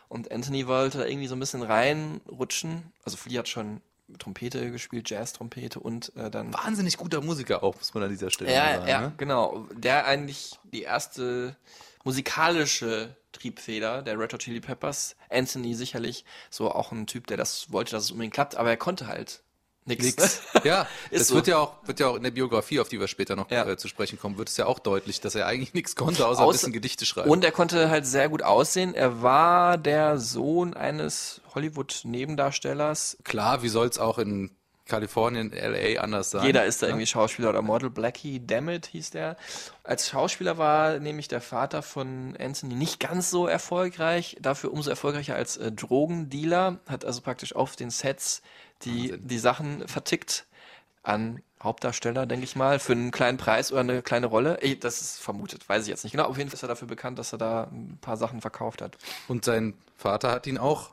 [0.08, 2.90] Und Anthony wollte da irgendwie so ein bisschen reinrutschen.
[3.04, 3.82] Also Flea hat schon
[4.18, 8.52] Trompete gespielt, Jazz-Trompete und äh, dann Wahnsinnig guter Musiker auch, muss man an dieser Stelle
[8.52, 8.88] ja, sagen.
[8.88, 9.12] ja, ne?
[9.16, 9.66] genau.
[9.74, 11.56] Der eigentlich die erste
[12.04, 15.16] musikalische Triebfeder der Red Hot Chili Peppers.
[15.30, 18.76] Anthony sicherlich so auch ein Typ, der das wollte, dass es unbedingt klappt, aber er
[18.76, 19.42] konnte halt
[19.84, 20.04] nichts.
[20.04, 20.42] Nix.
[20.64, 21.34] Ja, es so.
[21.34, 23.66] wird ja auch wird ja auch in der Biografie, auf die wir später noch Ja.
[23.66, 26.40] äh, zu sprechen kommen, wird es ja auch deutlich, dass er eigentlich nichts konnte, außer
[26.42, 27.30] ein Außer- bisschen Gedichte schreiben.
[27.30, 28.94] Und er konnte halt sehr gut aussehen.
[28.94, 33.18] Er war der Sohn eines Hollywood-Nebendarstellers.
[33.24, 34.50] Klar, wie soll's auch in
[34.92, 36.44] Kalifornien, LA anders sein?
[36.44, 37.88] Jeder ist da irgendwie Schauspieler oder Model.
[37.88, 39.36] Blackie Dammit hieß der.
[39.84, 45.34] Als Schauspieler war nämlich der Vater von Anthony nicht ganz so erfolgreich, dafür umso erfolgreicher
[45.34, 46.80] als äh, Drogendealer.
[46.86, 48.42] Hat also praktisch auf den Sets
[48.82, 50.44] die, die Sachen vertickt
[51.02, 54.60] an Hauptdarsteller, denke ich mal, für einen kleinen Preis oder eine kleine Rolle.
[54.60, 56.24] Ey, das ist vermutet, weiß ich jetzt nicht genau.
[56.24, 58.98] Auf jeden Fall ist er dafür bekannt, dass er da ein paar Sachen verkauft hat.
[59.26, 60.90] Und sein Vater hat ihn auch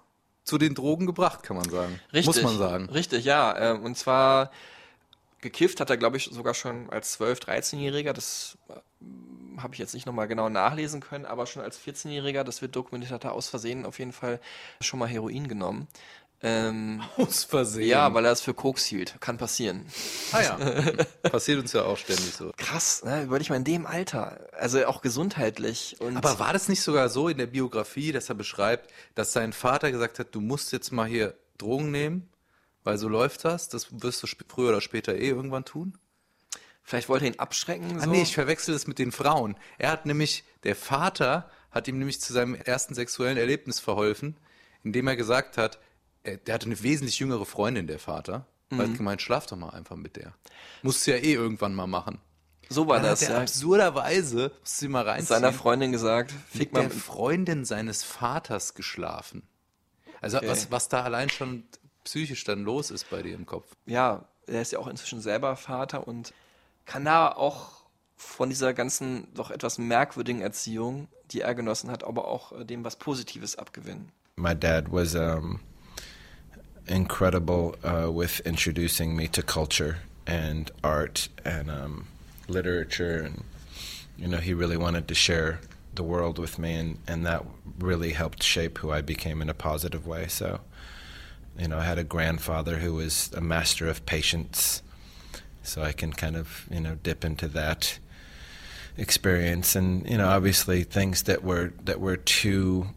[0.50, 2.00] zu den Drogen gebracht, kann man sagen.
[2.12, 2.26] Richtig.
[2.26, 2.90] Muss man sagen.
[2.90, 3.56] Richtig, ja.
[3.58, 4.52] ähm, Und zwar
[5.42, 8.14] gekifft hat er, glaube ich, sogar schon als 12-, 13-Jähriger.
[8.14, 12.62] Das äh, habe ich jetzt nicht nochmal genau nachlesen können, aber schon als 14-Jähriger, das
[12.62, 14.40] wird dokumentiert, hat er aus Versehen auf jeden Fall
[14.82, 15.88] schon mal Heroin genommen.
[16.42, 17.88] Ähm, Aus Versehen.
[17.90, 19.20] ja, weil er es für Koks hielt.
[19.20, 19.86] Kann passieren.
[20.32, 20.58] Ah ja.
[21.30, 22.52] Passiert uns ja auch ständig so.
[22.56, 23.24] Krass, ne?
[23.24, 24.48] Überleg mal in dem Alter.
[24.54, 25.98] Also auch gesundheitlich.
[26.00, 29.52] Und Aber war das nicht sogar so in der Biografie, dass er beschreibt, dass sein
[29.52, 32.30] Vater gesagt hat, du musst jetzt mal hier Drogen nehmen,
[32.86, 35.98] weil so läuft das, das wirst du früher oder später eh irgendwann tun?
[36.82, 37.98] vielleicht wollte er ihn abschrecken.
[38.00, 38.10] Ah So.
[38.10, 39.56] nee, ich verwechsel das mit den Frauen.
[39.78, 44.38] Er hat nämlich, der Vater hat ihm nämlich zu seinem ersten sexuellen Erlebnis verholfen,
[44.84, 45.78] indem er gesagt hat,
[46.26, 48.46] der hatte eine wesentlich jüngere Freundin, der Vater.
[48.72, 50.34] Er hat gemeint, schlaf doch mal einfach mit der.
[50.84, 52.20] Musst du ja eh irgendwann mal machen.
[52.70, 53.42] so war Dann das, hat er ja.
[53.42, 58.76] absurderweise, musst du mal reinziehen, Seiner Freundin gesagt, fick mit mal der Freundin seines Vaters
[58.76, 59.42] geschlafen.
[60.22, 60.48] Also Okay.
[60.50, 61.64] was, was da allein schon
[62.04, 63.72] psychisch dann los ist bei dir im Kopf.
[63.86, 66.34] ja, er ist ja auch inzwischen selber Vater und
[66.86, 67.84] kann da auch
[68.18, 72.84] von dieser ganzen doch etwas merkwürdigen Erziehung, die er genossen hat, aber auch äh, dem
[72.84, 74.12] was Positives abgewinnen.
[74.36, 75.60] My dad was um,
[76.90, 82.08] incredible uh, with introducing me to culture and art and um,
[82.48, 83.44] literature, and
[84.18, 85.60] you know, he really wanted to share
[85.96, 87.46] the world with me, and, and that
[87.78, 90.28] really helped shape who I became in a positive way.
[90.28, 90.60] So,
[91.58, 94.82] you know, I had a grandfather who was a master of patience,
[95.64, 98.00] so I can kind of you know dip into that
[98.98, 102.90] experience and you know obviously things that were that were too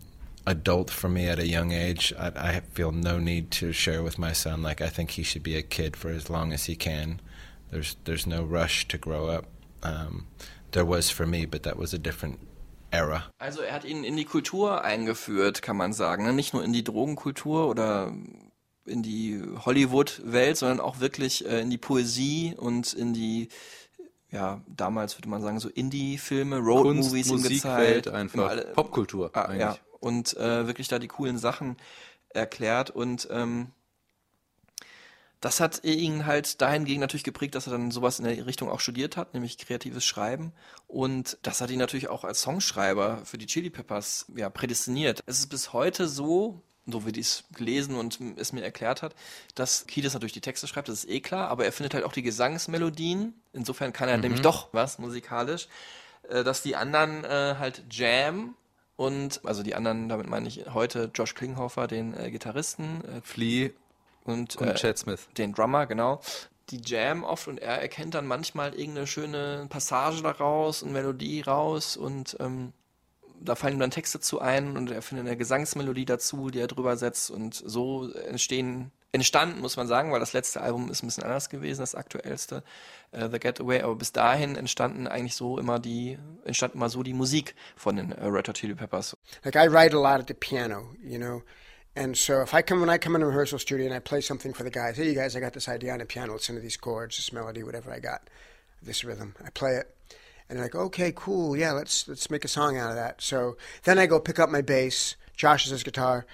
[0.46, 4.18] adult for me at a young age I, I feel no need to share with
[4.18, 6.74] my son like I think he should be a kid for as long as he
[6.76, 7.20] can
[7.70, 9.44] there's there's no rush to grow up
[9.85, 10.26] um,
[10.72, 12.38] there was for me but that was a different
[12.92, 16.24] era Also er hat ihn in die Kultur eingeführt, kann man sagen.
[16.24, 16.33] ne?
[16.35, 18.12] Nicht nur in die Drogenkultur oder
[18.85, 23.48] in die Hollywood-Welt, sondern auch wirklich äh, in die Poesie und in die,
[24.31, 27.52] ja, damals würde man sagen, so Indie-Filme, Road-Movies Musikwelt
[28.05, 28.09] gezeigt.
[28.09, 29.61] einfach, Immer alle- Popkultur Ah, eigentlich.
[29.61, 31.76] ja, und äh, wirklich da die coolen Sachen
[32.30, 33.72] erklärt und ähm,
[35.42, 38.78] das hat ihn halt dahingegen natürlich geprägt, dass er dann sowas in der Richtung auch
[38.78, 40.52] studiert hat, nämlich kreatives Schreiben.
[40.86, 45.24] Und das hat ihn natürlich auch als Songschreiber für die Chili Peppers ja, prädestiniert.
[45.26, 49.16] Es ist bis heute so, so wie es gelesen und es mir erklärt hat,
[49.56, 52.12] dass Kiedis natürlich die Texte schreibt, das ist eh klar, aber er findet halt auch
[52.12, 53.34] die Gesangsmelodien.
[53.52, 55.66] Insofern kann er nämlich doch was musikalisch,
[56.28, 58.54] äh, dass die anderen äh, halt Jam
[59.02, 63.70] und, also die anderen, damit meine ich heute Josh Klinghoffer, den äh, Gitarristen, äh, Flea
[64.24, 65.28] und, und äh, Chad Smith.
[65.36, 66.20] den Drummer, genau.
[66.70, 71.96] Die Jam oft und er erkennt dann manchmal irgendeine schöne Passage daraus, eine Melodie raus
[71.96, 72.72] und ähm,
[73.40, 76.68] da fallen ihm dann Texte zu ein und er findet eine Gesangsmelodie dazu, die er
[76.68, 81.07] drüber setzt und so entstehen, entstanden, muss man sagen, weil das letzte Album ist ein
[81.07, 82.62] bisschen anders gewesen, das aktuellste,
[83.12, 87.12] äh, The Getaway, aber bis dahin entstanden eigentlich so immer die, entstand immer so die
[87.12, 89.16] Musik von den äh, Red Hot Chili Peppers.
[89.44, 91.42] Like I write a lot at the piano, you know.
[91.94, 94.22] And so if I come when I come in a rehearsal studio and I play
[94.22, 96.55] something for the guys, hey you guys, I got this idea on the piano, listen
[96.55, 98.31] to these chords, this melody, whatever I got,
[98.83, 99.35] this rhythm.
[99.44, 99.94] I play it.
[100.48, 103.20] And like, okay, cool, yeah, let's let's make a song out of that.
[103.20, 106.25] So then I go pick up my bass, Josh has his guitar,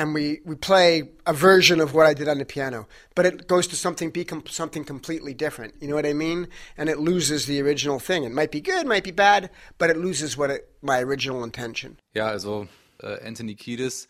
[0.00, 3.46] and we, we play a version of what I did on the piano, but it
[3.46, 5.74] goes to something be com- something completely different.
[5.78, 6.48] You know what I mean?
[6.78, 8.24] And it loses the original thing.
[8.24, 11.98] It might be good, might be bad, but it loses what it, my original intention.
[12.14, 12.66] Ja, also
[13.02, 14.08] äh, Anthony Kiedis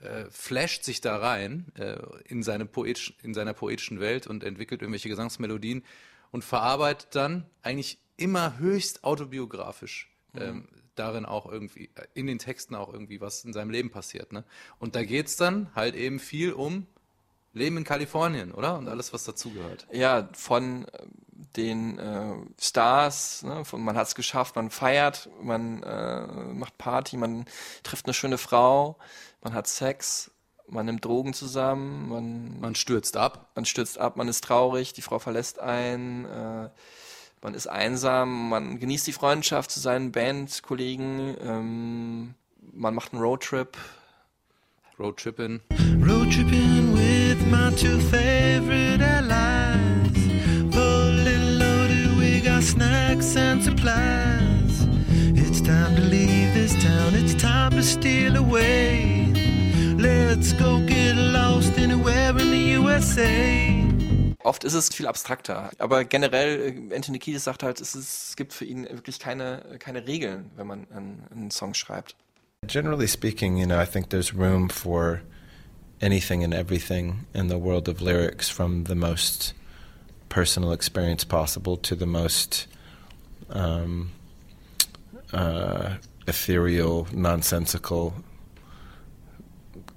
[0.00, 4.80] äh, flasht sich da rein äh, in, seine poetisch, in seiner poetischen Welt und entwickelt
[4.80, 5.84] irgendwelche Gesangsmelodien
[6.30, 12.74] und verarbeitet dann eigentlich immer höchst autobiografisch ähm, darin auch irgendwie, äh, in den Texten
[12.74, 14.32] auch irgendwie, was in seinem Leben passiert.
[14.32, 14.44] Ne?
[14.78, 16.86] Und da geht's dann halt eben viel um
[17.54, 18.76] Leben in Kalifornien, oder?
[18.78, 19.86] Und alles, was dazugehört.
[19.92, 21.06] ja, von äh,
[21.56, 27.16] den äh, Stars, ne, von man hat es geschafft, man feiert, man äh, macht Party,
[27.16, 27.46] man
[27.82, 28.96] trifft eine schöne Frau,
[29.42, 30.30] man hat Sex,
[30.68, 33.50] man nimmt Drogen zusammen, man, Man stürzt ab.
[33.54, 36.68] man stürzt ab, man ist traurig, die Frau verlässt einen, äh,
[37.42, 42.34] man ist einsam, man genießt die Freundschaft zu seinen Bandkollegen, ähm,
[42.72, 43.76] man macht einen Roadtrip,
[44.98, 45.60] Roadtrippin.
[46.00, 50.16] Road tripping with my two favorite allies.
[50.74, 54.88] Fully loaded, we got snacks and supplies.
[55.34, 59.32] It's time to leave this town, it's time to steal away.
[59.96, 63.87] Let's go get lost anywhere in the USA.
[64.48, 68.36] Oft ist es viel abstrakter, aber generell, äh, Anthony Kiedis sagt halt, es, ist, es
[68.36, 72.16] gibt für ihn wirklich keine, keine Regeln, wenn man einen, einen Song schreibt.
[72.66, 75.20] Generally speaking, you know, I think there's room for
[76.00, 79.54] anything and everything in the world of lyrics, from the most
[80.30, 82.68] personal experience possible to the most
[83.50, 84.12] um,
[85.30, 88.14] uh, ethereal, nonsensical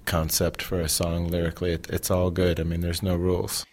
[0.04, 2.60] concept for a song lyrically, it, it's all good.
[2.60, 3.66] I mean, there's no rules.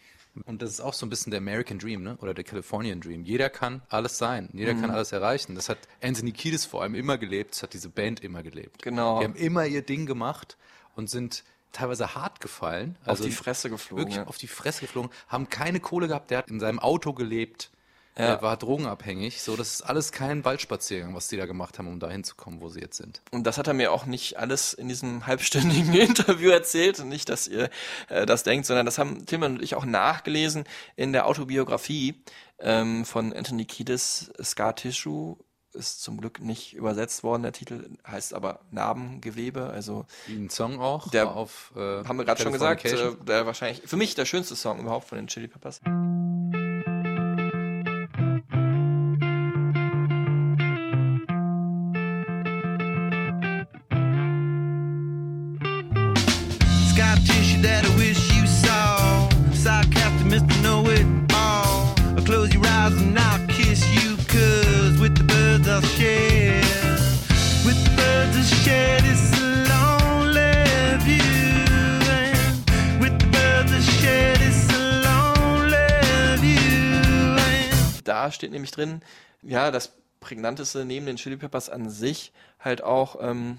[0.46, 2.16] Und das ist auch so ein bisschen der American Dream, ne?
[2.20, 3.24] Oder der Californian Dream.
[3.24, 5.54] Jeder kann alles sein, jeder kann alles erreichen.
[5.54, 8.82] Das hat Anthony Kiedis vor allem immer gelebt, das hat diese Band immer gelebt.
[8.82, 9.20] Genau.
[9.20, 10.56] Die haben immer ihr Ding gemacht
[10.94, 12.96] und sind teilweise hart gefallen.
[13.04, 14.04] Also auf die Fresse geflogen.
[14.04, 14.26] Wirklich ja.
[14.26, 17.70] auf die Fresse geflogen, haben keine Kohle gehabt, der hat in seinem Auto gelebt.
[18.18, 22.00] Er war drogenabhängig, so das ist alles kein Waldspaziergang, was die da gemacht haben, um
[22.00, 23.22] da hinzukommen, wo sie jetzt sind.
[23.30, 26.98] Und das hat er mir auch nicht alles in diesem halbstündigen Interview erzählt.
[27.00, 27.70] Und nicht, dass ihr
[28.08, 30.64] äh, das denkt, sondern das haben Tilman und ich auch nachgelesen
[30.96, 32.22] in der Autobiografie
[32.58, 35.36] ähm, von Anthony Kiedis, Scar Tissue.
[35.74, 37.42] Ist zum Glück nicht übersetzt worden.
[37.42, 39.64] Der Titel heißt aber Narbengewebe.
[39.68, 43.44] Also Wie ein Song auch Der- auf äh, haben wir gerade schon gesagt, äh, der
[43.46, 45.80] wahrscheinlich für mich der schönste Song überhaupt von den Chili Peppers.
[78.32, 79.02] Steht nämlich drin,
[79.42, 83.58] ja, das prägnanteste neben den Chili Peppers an sich halt auch ähm,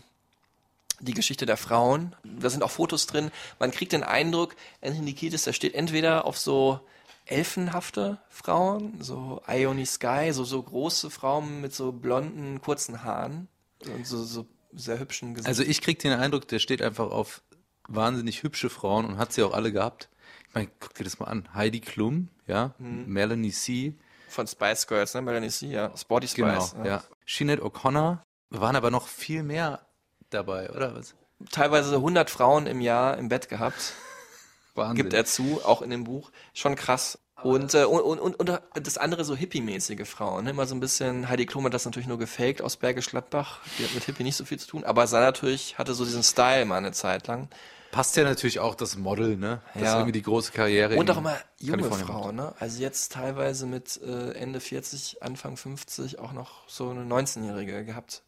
[1.00, 2.16] die Geschichte der Frauen.
[2.24, 3.32] Da sind auch Fotos drin.
[3.60, 6.82] Man kriegt den Eindruck, Anthony Kiedis, der steht entweder auf so
[7.26, 13.48] elfenhafte Frauen, so Ione Sky, so, so große Frauen mit so blonden, kurzen Haaren
[13.94, 15.50] und so, so sehr hübschen Gesichtern.
[15.52, 17.42] Also ich krieg den Eindruck, der steht einfach auf
[17.88, 20.10] wahnsinnig hübsche Frauen und hat sie auch alle gehabt.
[20.50, 21.48] Ich meine, guck dir das mal an.
[21.54, 23.06] Heidi Klum, ja, Mhm.
[23.08, 23.94] Melanie C,
[24.30, 25.22] von Spice Girls, ne?
[25.22, 25.96] Melanie C, ja.
[25.98, 26.74] Sporty Spice.
[26.74, 27.04] genau, ja.
[27.26, 29.82] Sinead O'Connor, waren aber noch viel mehr
[30.30, 31.16] dabei, oder was?
[31.52, 33.94] Teilweise 100 Frauen im Jahr im Bett gehabt.
[34.76, 34.96] Wahnsinn.
[34.96, 36.32] gibt er zu, auch in dem Buch.
[36.54, 37.20] Schon krass.
[37.44, 40.44] Und, äh, und, und, und das andere so hippie-mäßige Frauen.
[40.44, 40.50] Ne?
[40.50, 43.60] Immer so ein bisschen, Heidi Klum hat das natürlich nur gefaked aus Bergisch Gladbach.
[43.78, 44.84] Die hat mit Hippie nicht so viel zu tun.
[44.84, 47.50] Aber sah natürlich, hatte so diesen Style mal eine Zeit lang.
[47.92, 49.62] Passt ja natürlich auch das Model, ne?
[49.74, 49.90] Das Ja.
[49.90, 50.96] ist irgendwie die große Karriere.
[50.96, 52.54] Und auch immer junge Frauen, ne?
[52.60, 58.24] Also jetzt teilweise mit äh, Ende 40, Anfang 50 auch noch so eine 19-Jährige gehabt.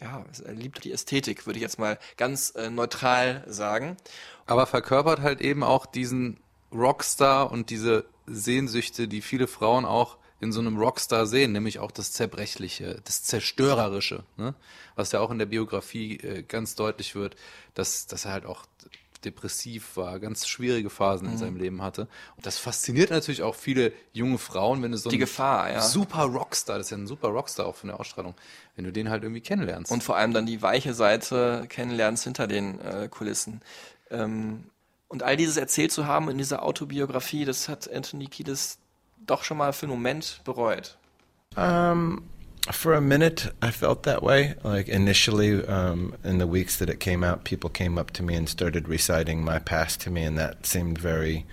[0.00, 3.96] Ja, er liebt die Ästhetik, würde ich jetzt mal ganz äh, neutral sagen.
[4.46, 6.40] Aber verkörpert halt eben auch diesen
[6.72, 11.90] Rockstar und diese Sehnsüchte, die viele Frauen auch in so einem Rockstar sehen, nämlich auch
[11.90, 14.54] das Zerbrechliche, das Zerstörerische, ne?
[14.96, 17.36] was ja auch in der Biografie äh, ganz deutlich wird,
[17.74, 18.64] dass, dass er halt auch
[19.24, 21.32] depressiv war, ganz schwierige Phasen Mhm.
[21.34, 22.08] in seinem Leben hatte.
[22.36, 25.82] Und das fasziniert natürlich auch viele junge Frauen, wenn du so Die einen Gefahr, ja.
[25.82, 28.34] super Rockstar, das ist ja ein super Rockstar auch von der Ausstrahlung,
[28.76, 29.92] wenn du den halt irgendwie kennenlernst.
[29.92, 33.60] Und vor allem dann die weiche Seite kennenlernst hinter den äh, Kulissen.
[34.10, 34.64] Ähm,
[35.08, 38.78] und all dieses erzählt zu haben in dieser Autobiografie, das hat Anthony Kiedis
[39.26, 40.96] doch schon mal für einen Moment bereut.
[41.56, 42.22] Um,
[42.70, 44.54] for a minute, I felt that way.
[44.62, 48.34] Like initially, um, in the weeks that it came out, people came up to me
[48.34, 51.46] and started reciting my past to me, and that seemed very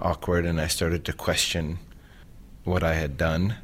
[0.00, 0.44] awkward.
[0.44, 1.78] And I started to question
[2.64, 3.56] what I had done.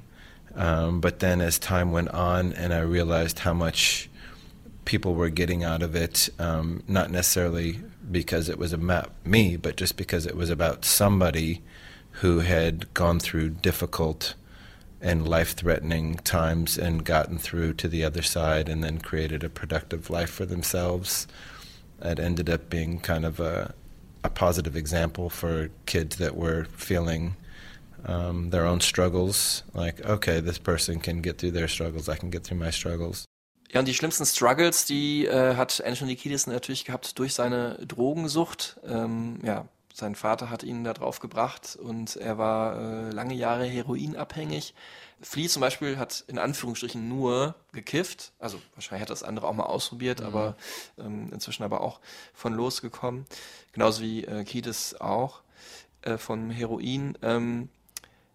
[0.54, 4.08] Um, but then, as time went on, and I realized how much
[4.84, 9.76] people were getting out of it, um, not necessarily because it was about me, but
[9.76, 11.62] just because it was about somebody
[12.20, 14.34] who had gone through difficult
[15.00, 19.48] and life threatening times and gotten through to the other side and then created a
[19.48, 21.26] productive life for themselves.
[22.00, 23.74] It ended up being kind of a,
[24.22, 27.36] a positive example for kids that were feeling
[28.06, 29.62] um, their own struggles.
[29.74, 33.24] Like, okay, this person can get through their struggles, I can get through my struggles.
[33.72, 38.76] Ja, und die schlimmsten Struggles, die äh, hat Anthony Kiedis natürlich gehabt durch seine Drogensucht.
[38.86, 43.64] Ähm, ja, sein Vater hat ihn da drauf gebracht und er war äh, lange Jahre
[43.64, 44.74] heroinabhängig.
[45.20, 48.32] Flea zum Beispiel hat in Anführungsstrichen nur gekifft.
[48.40, 50.56] Also wahrscheinlich hat das andere auch mal ausprobiert, aber
[50.98, 52.00] ähm, inzwischen aber auch
[52.34, 53.24] von losgekommen.
[53.72, 55.42] Genauso wie äh, Kiedis auch
[56.02, 57.16] äh, von Heroin.
[57.22, 57.68] Ähm,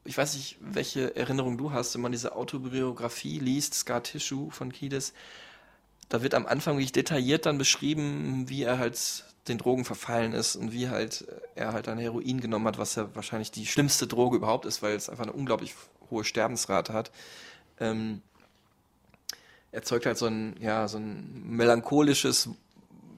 [0.06, 4.72] ich weiß nicht, welche Erinnerung du hast, wenn man diese Autobiografie liest, Scar Tissue von
[4.72, 5.14] Kiedis.
[6.08, 10.56] Da wird am Anfang wirklich detailliert dann beschrieben, wie er halt den Drogen verfallen ist
[10.56, 11.26] und wie halt
[11.56, 14.96] er halt dann Heroin genommen hat, was ja wahrscheinlich die schlimmste Droge überhaupt ist, weil
[14.96, 15.74] es einfach eine unglaublich
[16.12, 17.12] hohe Sterbensrate hat.
[17.80, 18.22] Ähm,
[19.72, 22.50] erzeugt halt so ein, ja, so ein melancholisches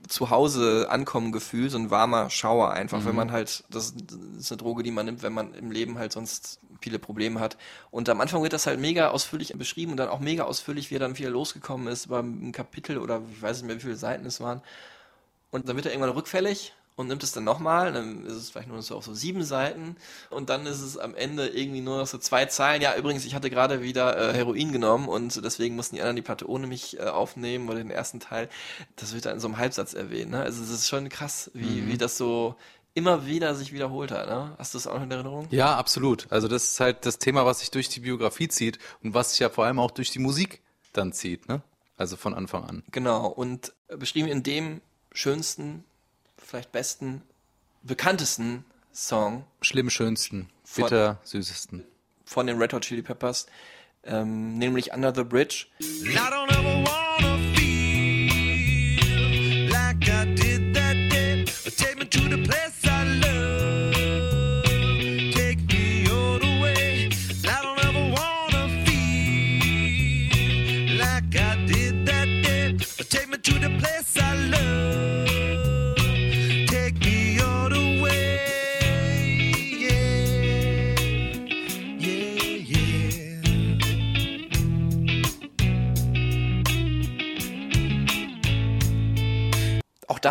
[0.07, 3.93] Zuhause ankommen Gefühl, so ein warmer Schauer einfach, wenn man halt, das
[4.37, 7.57] ist eine Droge, die man nimmt, wenn man im Leben halt sonst viele Probleme hat.
[7.91, 10.95] Und am Anfang wird das halt mega ausführlich beschrieben und dann auch mega ausführlich, wie
[10.95, 13.95] er dann wieder losgekommen ist, über ein Kapitel oder ich weiß nicht mehr, wie viele
[13.95, 14.61] Seiten es waren.
[15.51, 18.67] Und dann wird er irgendwann rückfällig und nimmt es dann nochmal, dann ist es vielleicht
[18.67, 19.95] nur so auf so sieben Seiten
[20.29, 22.81] und dann ist es am Ende irgendwie nur noch so zwei Zeilen.
[22.81, 26.21] Ja, übrigens, ich hatte gerade wieder äh, Heroin genommen und deswegen mussten die anderen die
[26.21, 28.49] Platte ohne mich äh, aufnehmen oder den ersten Teil.
[28.97, 30.31] Das wird dann in so einem Halbsatz erwähnt.
[30.31, 30.41] Ne?
[30.41, 31.87] Also es ist schon krass, wie, Mhm.
[31.87, 32.55] wie das so
[32.93, 34.27] immer wieder sich wiederholt hat.
[34.27, 34.53] Ne?
[34.57, 35.47] Hast du das auch noch in Erinnerung?
[35.49, 36.27] Ja, absolut.
[36.29, 39.39] Also das ist halt das Thema, was sich durch die Biografie zieht und was sich
[39.39, 40.61] ja vor allem auch durch die Musik
[40.91, 41.61] dann zieht, ne?
[41.95, 42.83] Also von Anfang an.
[42.91, 44.81] Genau, und beschrieben in dem
[45.11, 45.83] schönsten,
[46.37, 47.21] vielleicht besten,
[47.83, 51.85] bekanntesten Song Schlimm schönsten, Von- bitter süßesten.
[52.25, 53.47] von den Red Hot Chili Peppers,
[54.03, 55.67] ähm, nämlich Under the Bridge.
[55.79, 55.83] I
[56.17, 56.70] don't ever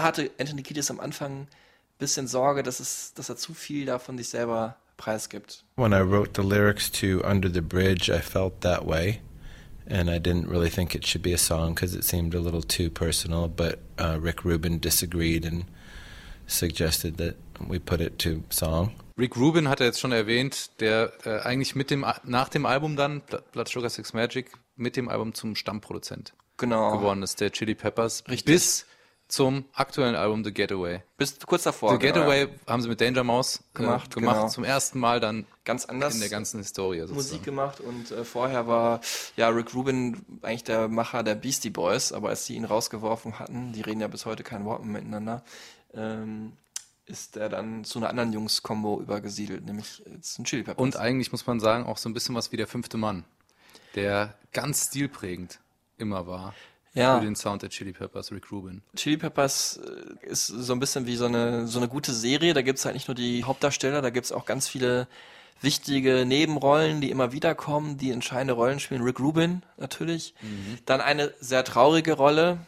[0.00, 1.48] da hatte Anthony Kiedis am Anfang ein
[1.98, 5.64] bisschen Sorge, dass, es, dass er zu viel da von sich selber preisgibt.
[5.76, 9.20] When I wrote the lyrics to Under the Bridge, I felt that way.
[9.88, 12.62] And I didn't really think it should be a song because it seemed a little
[12.62, 13.48] too personal.
[13.48, 15.64] But uh, Rick Rubin disagreed and
[16.46, 17.34] suggested that
[17.66, 18.92] we put it to song.
[19.18, 22.96] Rick Rubin hat er jetzt schon erwähnt, der äh, eigentlich mit dem nach dem Album
[22.96, 26.96] dann Bl- Blood Sugar Sex Magic mit dem Album zum Stammproduzent Genau.
[26.98, 28.44] geworden ist, der Chili Peppers, Richtig.
[28.44, 28.86] bis
[29.30, 31.02] zum aktuellen Album The Getaway.
[31.16, 31.92] Bis kurz davor.
[31.92, 32.48] The genau, Getaway ja.
[32.66, 34.48] haben sie mit Danger Mouse äh, Gemacht, gemacht genau.
[34.48, 36.14] zum ersten Mal dann Ganz anders.
[36.14, 37.00] in der ganzen Historie.
[37.00, 37.44] Musik sozusagen.
[37.44, 39.00] gemacht und äh, vorher war
[39.36, 43.72] ja Rick Rubin eigentlich der Macher der Beastie Boys, aber als sie ihn rausgeworfen hatten,
[43.72, 45.44] die reden ja bis heute kein Wort mehr miteinander,
[45.94, 46.52] ähm,
[47.06, 50.82] ist er dann zu einer anderen Jungs-Kombo übergesiedelt, nämlich äh, zu den Chili Peppers.
[50.82, 53.24] Und eigentlich muss man sagen, auch so ein bisschen was wie der fünfte Mann,
[53.94, 55.60] der ganz stilprägend
[55.98, 56.54] immer war
[56.92, 57.18] Ja.
[57.18, 58.82] für den Sound der Chili Peppers, Rick Rubin.
[58.96, 62.52] Chili Peppers äh, ist so ein bisschen wie so eine, so eine gute Serie.
[62.52, 65.06] Da gibt's halt nicht nur die Hauptdarsteller, da gibt's auch ganz viele
[65.60, 69.02] wichtige Nebenrollen, die immer wieder kommen, die entscheidende Rollen spielen.
[69.02, 70.34] Rick Rubin natürlich.
[70.86, 72.58] Dann eine sehr traurige Rolle,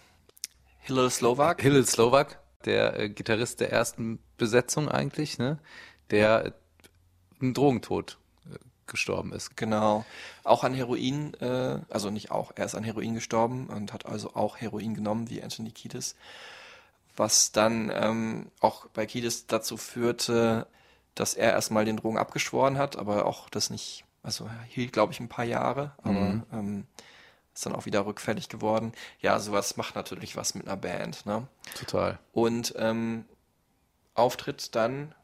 [0.81, 1.63] Hillel Slovak.
[1.63, 5.59] Hillel Slovak, der äh, Gitarrist der ersten Besetzung eigentlich, ne?
[6.11, 6.53] der äh,
[7.41, 8.19] einen Drogentod
[8.87, 9.57] gestorben ist.
[9.57, 10.05] Genau.
[10.45, 14.35] Auch an Heroin, äh, also nicht auch, er ist an Heroin gestorben und hat also
[14.35, 16.17] auch Heroin genommen, wie Anthony Kiedis.
[17.17, 20.67] Was dann ähm, auch bei Kiedis dazu führte,
[21.15, 25.13] dass er erstmal den Drogen abgeschworen hat, aber auch das nicht, also er hielt, glaube
[25.13, 26.43] ich, ein paar Jahre, aber Mhm.
[26.53, 26.87] ähm,
[27.55, 28.93] ist dann auch wieder rückfällig geworden.
[29.21, 31.47] Ja, sowas macht natürlich was mit einer Band, ne?
[31.79, 32.19] Total.
[32.33, 33.27] Und ähm,
[34.15, 35.15] auftritt dann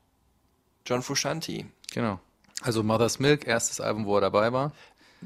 [0.85, 1.65] John Frusciante.
[1.91, 2.21] Genau.
[2.63, 4.73] Also Mother's Milk, erstes Album, wo er dabei war.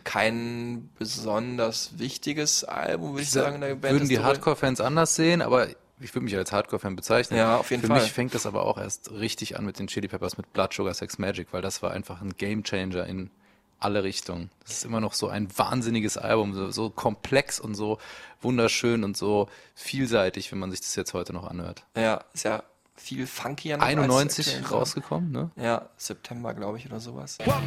[0.04, 3.94] kein besonders wichtiges Album, würde ich sagen, in der Band.
[3.94, 4.18] Würden die.
[4.20, 5.68] Hardcore-Fans anders sehen, aber
[6.00, 7.38] ich würde mich als Hardcore-Fan bezeichnen.
[7.38, 8.02] Ja, auf jeden Für Fall.
[8.02, 10.94] mich fängt das aber auch erst richtig an mit den Chili Peppers, mit Blood Sugar
[10.94, 13.30] Sex Magic, weil das war einfach ein Gamechanger in
[13.78, 14.50] alle Richtungen.
[14.62, 17.98] Das ist immer noch so ein wahnsinniges Album, so, so komplex und so
[18.40, 21.84] wunderschön und so vielseitig, wenn man sich das jetzt heute noch anhört.
[21.96, 22.62] Ja, ist ja
[22.94, 24.64] viel funkier noch als 91 Acclaim.
[24.72, 25.50] rausgekommen, ne?
[25.56, 27.38] Ja, September, glaube ich, oder sowas.
[27.44, 27.62] What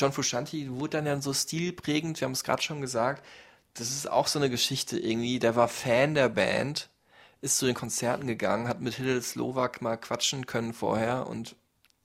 [0.00, 3.24] John Frusciante wurde dann ja so stilprägend, wir haben es gerade schon gesagt.
[3.74, 5.38] Das ist auch so eine Geschichte irgendwie.
[5.38, 6.88] Der war Fan der Band,
[7.40, 11.54] ist zu den Konzerten gegangen, hat mit Hillel Slovak mal quatschen können vorher und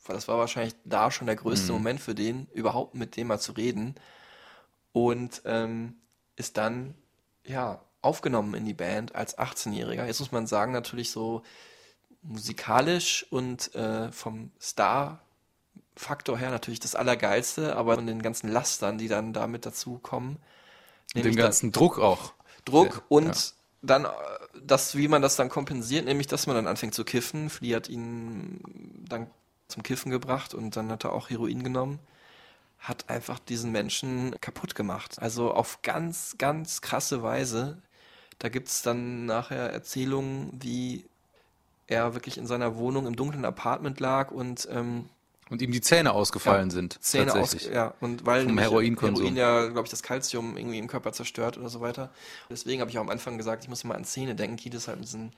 [0.08, 1.78] das war wahrscheinlich da schon der größte Mhm.
[1.78, 3.96] Moment für den, überhaupt mit dem mal zu reden.
[4.92, 5.96] Und ähm,
[6.36, 6.96] ist dann,
[7.44, 10.06] ja, aufgenommen in die Band als 18-Jähriger.
[10.06, 11.42] Jetzt muss man sagen, natürlich so
[12.22, 14.52] musikalisch und äh, vom
[15.96, 20.38] Star-Faktor her natürlich das Allergeilste, aber von den ganzen Lastern, die dann damit dazukommen.
[21.16, 22.34] Dem ganzen Druck auch.
[22.66, 23.52] Druck Der- und ja.
[23.82, 24.10] dann äh,
[24.62, 27.50] das, wie man das dann kompensiert, nämlich dass man dann anfängt zu kiffen.
[27.50, 28.60] Flea hat ihn
[29.08, 29.28] dann
[29.68, 32.00] zum Kiffen gebracht und dann hat er auch Heroin genommen.
[32.80, 35.20] Hat einfach diesen Menschen kaputt gemacht.
[35.20, 37.82] Also auf ganz, ganz krasse Weise.
[38.40, 41.06] Da gibt's dann nachher Erzählungen, wie
[41.88, 45.10] er wirklich in seiner Wohnung im dunklen Apartment lag und ähm,
[45.50, 46.98] Und ihm die Zähne ausgefallen ja, sind.
[47.04, 47.74] Zähne aus, tatsächlich.
[47.74, 49.36] ja, und weil Vom Heroinkonsum.
[49.36, 52.10] Heroin ja, glaube ich, das Kalzium irgendwie im Körper zerstört oder so weiter.
[52.50, 54.56] Deswegen habe ich auch am Anfang gesagt, ich muss mal an Zähne denken.
[54.58, 55.32] Kiedis halt mit diesen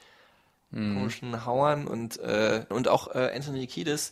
[0.71, 0.95] Mhm.
[0.95, 4.11] komischen Hauern und, äh, und auch äh, Anthony Kiedis,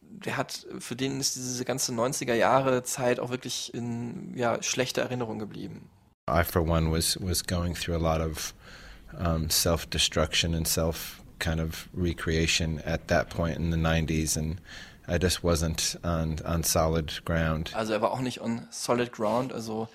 [0.00, 5.02] der hat, für den ist diese ganze 90er Jahre Zeit auch wirklich in ja, schlechter
[5.02, 5.90] Erinnerung geblieben.
[6.30, 8.54] I, for one, was was going through a lot of
[9.12, 14.56] um, self destruction and self kind of recreation at that point in the '90s, and
[15.08, 17.74] I just wasn't on on solid ground.
[17.74, 19.88] Also er war auch nicht on solid ground, also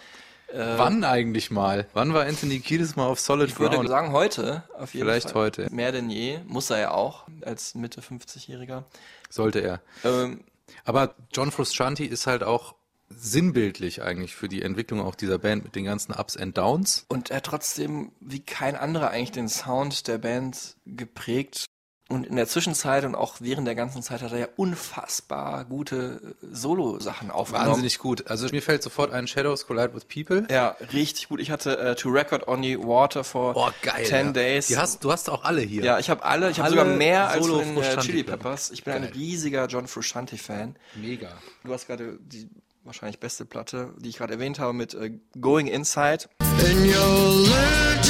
[0.54, 1.88] äh, Wann eigentlich mal?
[1.94, 3.90] Wann war Anthony Kiedis mal auf Solid Ich würde Ground?
[3.90, 5.44] sagen heute, auf jeden Vielleicht Fall.
[5.44, 5.68] heute.
[5.72, 8.84] Mehr denn je, muss er ja auch, als Mitte 50-Jähriger.
[9.30, 9.82] Sollte er.
[10.04, 10.44] Ähm,
[10.86, 12.74] Aber John Frusciante ist halt auch
[13.10, 17.06] sinnbildlich eigentlich für die Entwicklung auch dieser Band mit den ganzen Ups and Downs.
[17.10, 21.66] Und er hat trotzdem wie kein anderer eigentlich den Sound der Band geprägt.
[22.10, 26.36] Und in der Zwischenzeit und auch während der ganzen Zeit hat er ja unfassbar gute
[26.42, 27.70] Solo-Sachen aufgenommen.
[27.70, 28.28] Wahnsinnig gut.
[28.28, 30.48] Also mir fällt sofort ein Shadows Collide with People.
[30.50, 31.40] Ja, richtig gut.
[31.40, 34.06] Ich hatte äh, To Record Only Water for Boah, geil.
[34.06, 34.32] 10 ja.
[34.32, 34.68] Days.
[34.68, 35.84] Die hast, du hast auch alle hier.
[35.84, 38.24] ja, ich habe alle, ich habe sogar mehr als Solo von den äh, Chili.
[38.24, 38.72] Peppers.
[38.72, 39.12] Ich bin ein Geil.
[39.14, 40.78] riesiger John Frusciante-Fan.
[40.96, 41.30] Mega.
[41.64, 42.50] Du hast gerade die
[42.86, 46.26] wahrscheinlich beste Platte, die ich gerade erwähnt habe, mit äh, Going Inside.
[46.42, 48.09] And you'll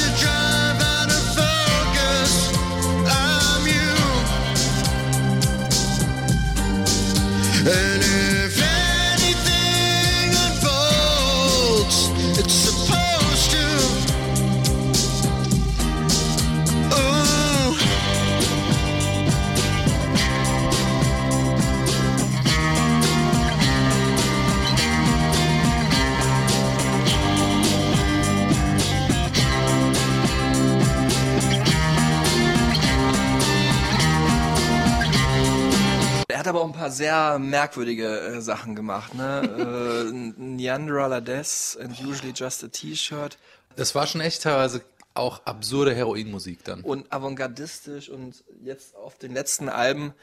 [36.90, 39.42] sehr merkwürdige äh, Sachen gemacht, ne?
[40.10, 43.38] äh, Neanderthal Death and Usually Just a T-Shirt
[43.76, 44.82] Das war schon echt teilweise
[45.14, 46.82] auch absurde Heroinmusik dann.
[46.82, 50.14] und avantgardistisch und jetzt auf den letzten Alben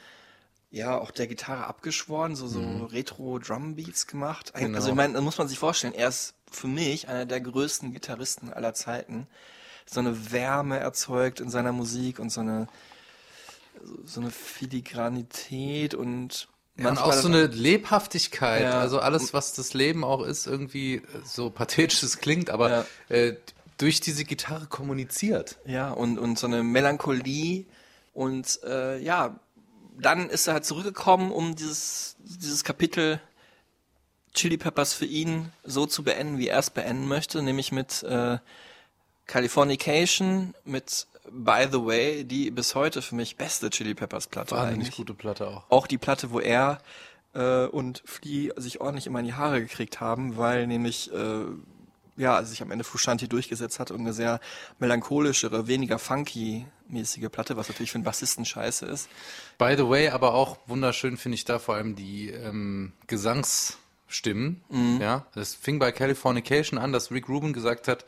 [0.70, 2.60] ja auch der Gitarre abgeschworen, so, so
[2.92, 4.54] Retro-Drum-Beats gemacht.
[4.54, 4.76] Ein- Genau.
[4.78, 7.92] Also ich meine, da muss man sich vorstellen, er ist für mich einer der größten
[7.92, 9.26] Gitarristen aller Zeiten.
[9.90, 12.66] So eine Wärme erzeugt in seiner Musik und so eine
[14.04, 16.48] so eine Filigranität und
[16.78, 18.78] Ja, und manchmal auch so eine Lebhaftigkeit, Ja.
[18.80, 22.84] also alles, was das Leben auch ist, irgendwie so pathetisch es klingt, aber Ja.
[23.16, 23.34] äh,
[23.78, 25.58] durch diese Gitarre kommuniziert.
[25.66, 27.64] Ja, und, und so eine Melancholie.
[28.14, 29.38] Und äh, ja,
[30.00, 33.20] dann ist er halt zurückgekommen, um dieses, dieses Kapitel
[34.34, 38.38] Chili Peppers für ihn so zu beenden, wie er es beenden möchte, nämlich mit äh,
[39.26, 44.86] Californication, mit By the Way, die bis heute für mich beste Chili Peppers Platte Wahnsinnig
[44.86, 44.96] eigentlich.
[44.96, 45.64] gute Platte auch.
[45.70, 46.78] Auch die Platte, wo er
[47.34, 51.44] äh, und Flea sich ordentlich immer in die Haare gekriegt haben, weil nämlich äh,
[52.16, 54.40] ja sich am Ende Frusciante durchgesetzt hat und eine sehr
[54.78, 59.08] melancholischere, weniger funky mäßige Platte, was natürlich für einen Bassisten scheiße ist.
[59.58, 64.62] By the way, aber auch wunderschön finde ich da vor allem die ähm, Gesangsstimmen.
[64.70, 64.98] Mhm.
[65.00, 68.04] Ja, das fing bei Californication an, dass Rick Rubin gesagt hat,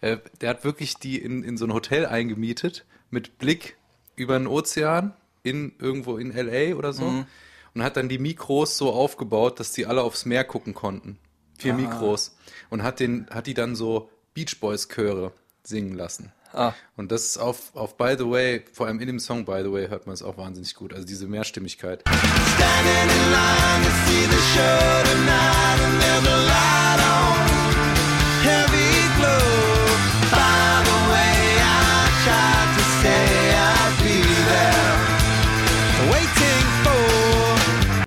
[0.00, 3.76] äh, der hat wirklich die in, in so ein Hotel eingemietet mit Blick
[4.16, 7.26] über den Ozean in irgendwo in LA oder so Mhm.
[7.74, 11.18] und hat dann die Mikros so aufgebaut, dass die alle aufs Meer gucken konnten.
[11.58, 11.76] Vier Ah.
[11.76, 12.36] Mikros
[12.70, 15.32] und hat den hat die dann so Beach Boys Chöre
[15.62, 16.32] singen lassen.
[16.52, 16.72] Ah.
[16.96, 19.70] Und das ist auf, auf By the Way, vor allem in dem Song By the
[19.70, 20.92] Way, hört man es auch wahnsinnig gut.
[20.92, 22.02] Also diese Mehrstimmigkeit.
[22.08, 26.89] Standing in line to see the show tonight, and there's a light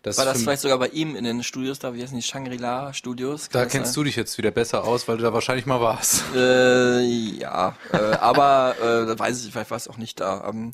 [0.03, 2.93] Das War das vielleicht sogar bei ihm in den Studios da, wie heißen die, Shangri-La
[2.93, 3.47] Studios?
[3.49, 6.23] da kennst du dich jetzt wieder besser aus, weil du da wahrscheinlich mal warst.
[6.35, 7.01] Äh,
[7.39, 10.49] ja, äh, aber äh, da weiß ich, vielleicht war es auch nicht da.
[10.49, 10.73] Ähm,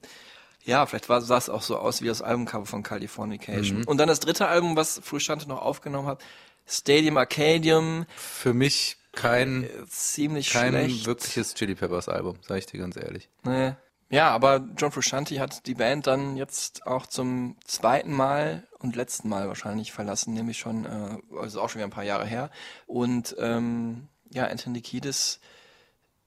[0.64, 3.80] ja, vielleicht war, sah es auch so aus wie das Albumcover von Californication.
[3.80, 3.84] Mhm.
[3.86, 6.22] Und dann das dritte Album, was Frusciante noch aufgenommen hat,
[6.68, 11.06] Stadium Arcadium, Für mich kein, ziemlich kein schlecht.
[11.06, 13.30] wirkliches Chili Peppers Album, sag ich dir ganz ehrlich.
[13.44, 13.74] Nee.
[14.10, 19.30] Ja, aber John Frusciante hat die Band dann jetzt auch zum zweiten Mal und letzten
[19.30, 22.50] Mal wahrscheinlich verlassen, nämlich schon, äh, also auch schon wieder ein paar Jahre her.
[22.88, 25.40] Und ähm, ja, Anthony Kiedis,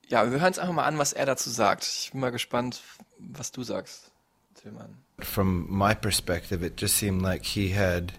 [0.06, 1.84] ja, wir hören uns einfach mal an, was er dazu sagt.
[1.84, 2.80] Ich bin mal gespannt,
[3.18, 4.12] was du sagst,
[4.54, 4.98] Tillmann.
[5.18, 8.12] From my perspective, it just seemed like he had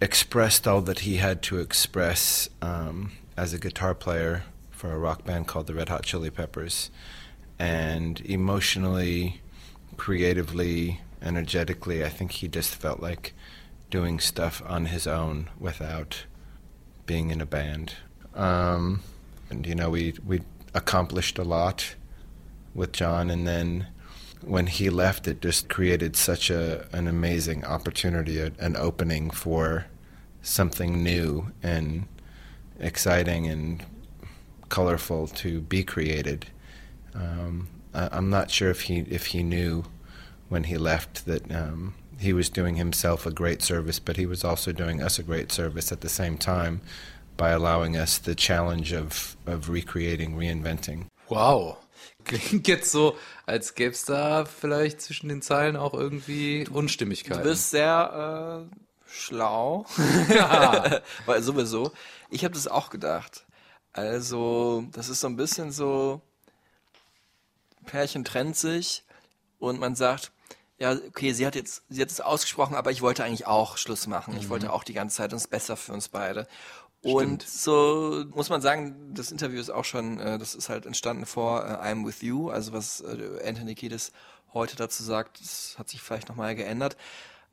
[0.00, 5.24] expressed all that he had to express um, as a guitar player for a rock
[5.24, 6.90] band called the Red Hot Chili Peppers,
[7.58, 9.40] and emotionally
[9.96, 13.32] creatively, energetically, I think he just felt like
[13.90, 16.24] doing stuff on his own without
[17.06, 17.94] being in a band.
[18.34, 19.02] Um,
[19.48, 20.42] and you know, we we
[20.74, 21.94] accomplished a lot
[22.74, 23.86] with John, and then
[24.42, 29.86] when he left, it just created such a an amazing opportunity, an opening for
[30.42, 32.06] something new and
[32.78, 33.84] exciting and
[34.68, 36.46] colorful to be created.
[37.16, 39.84] Um, I, I'm not sure if he if he knew
[40.48, 44.44] when he left that um, he was doing himself a great service, but he was
[44.44, 46.80] also doing us a great service at the same time
[47.36, 51.06] by allowing us the challenge of of recreating, reinventing.
[51.28, 51.78] Wow.
[52.24, 57.42] Klingt jetzt so, als gäbe es da vielleicht zwischen den Zeilen auch irgendwie Du Unstimmigkeiten.
[57.42, 58.76] bist sehr äh,
[59.08, 59.86] schlau.
[60.28, 61.00] Ja.
[61.26, 61.92] Weil sowieso.
[62.30, 63.44] Ich habe das auch gedacht.
[63.92, 66.20] Also, das ist so ein bisschen so,
[67.86, 69.04] Pärchen trennt sich
[69.58, 70.32] und man sagt,
[70.78, 74.06] ja, okay, sie hat jetzt, sie hat es ausgesprochen, aber ich wollte eigentlich auch Schluss
[74.06, 74.36] machen.
[74.36, 74.50] Ich Mhm.
[74.50, 76.46] wollte auch die ganze Zeit uns besser für uns beide.
[77.02, 81.24] Und so muss man sagen, das Interview ist auch schon, äh, das ist halt entstanden
[81.24, 84.12] vor äh, I'm With You, also was äh, Anthony Kiedis
[84.52, 86.96] heute dazu sagt, das hat sich vielleicht nochmal geändert.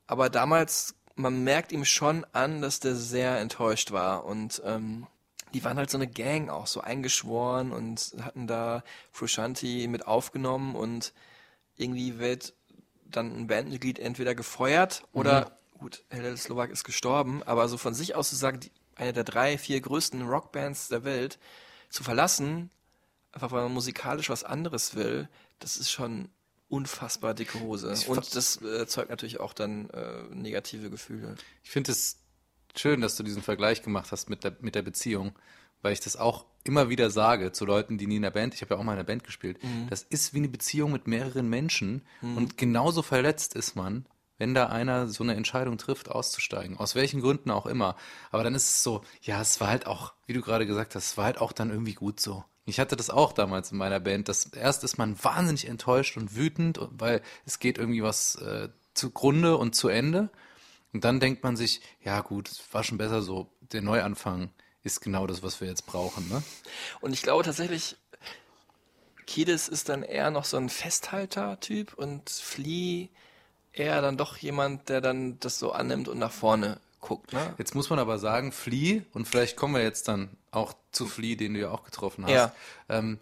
[0.06, 5.06] Aber damals, man merkt ihm schon an, dass der sehr enttäuscht war und ähm,
[5.54, 8.82] die waren halt so eine Gang auch, so eingeschworen und hatten da
[9.12, 11.12] Frusciante mit aufgenommen und
[11.76, 12.54] irgendwie wird
[13.04, 18.16] dann ein Bandmitglied entweder gefeuert oder, gut, Helen Slovak ist gestorben, aber so von sich
[18.16, 21.38] aus zu sagen, die, eine der drei, vier größten Rockbands der Welt
[21.88, 22.70] zu verlassen,
[23.32, 25.28] einfach weil man musikalisch was anderes will,
[25.60, 26.28] das ist schon
[26.68, 27.94] unfassbar dicke Hose.
[28.08, 31.36] Und das äh, zeugt natürlich auch dann äh, negative Gefühle.
[31.62, 32.16] Ich finde es
[32.76, 35.32] schön, dass du diesen Vergleich gemacht hast mit der, mit der Beziehung,
[35.82, 38.62] weil ich das auch immer wieder sage zu Leuten, die nie in der Band, ich
[38.62, 39.88] habe ja auch mal in der Band gespielt, Mhm.
[39.90, 42.36] das ist wie eine Beziehung mit mehreren Menschen Mhm.
[42.38, 44.06] und genauso verletzt ist man,
[44.38, 47.96] wenn da einer so eine Entscheidung trifft, auszusteigen, aus welchen Gründen auch immer.
[48.32, 51.04] Aber dann ist es so, ja, es war halt auch, wie du gerade gesagt hast,
[51.06, 52.44] es war halt auch dann irgendwie gut so.
[52.66, 54.28] Ich hatte das auch damals in meiner Band.
[54.28, 59.56] Das erst ist man wahnsinnig enttäuscht und wütend, weil es geht irgendwie was äh, zugrunde
[59.58, 60.30] und zu Ende.
[60.94, 63.50] Und dann denkt man sich, ja gut, es war schon besser so.
[63.72, 64.50] Der Neuanfang
[64.84, 66.26] ist genau das, was wir jetzt brauchen.
[66.28, 66.42] Ne?
[67.00, 67.96] Und ich glaube tatsächlich,
[69.26, 73.08] Kiedis ist dann eher noch so ein Festhalter-Typ und Flea
[73.72, 77.32] eher dann doch jemand, der dann das so annimmt und nach vorne guckt.
[77.32, 77.54] Ne?
[77.58, 81.34] Jetzt muss man aber sagen, Flea, und vielleicht kommen wir jetzt dann auch zu Flea,
[81.36, 82.52] den du ja auch getroffen hast, Ja.
[82.88, 83.18] ähm,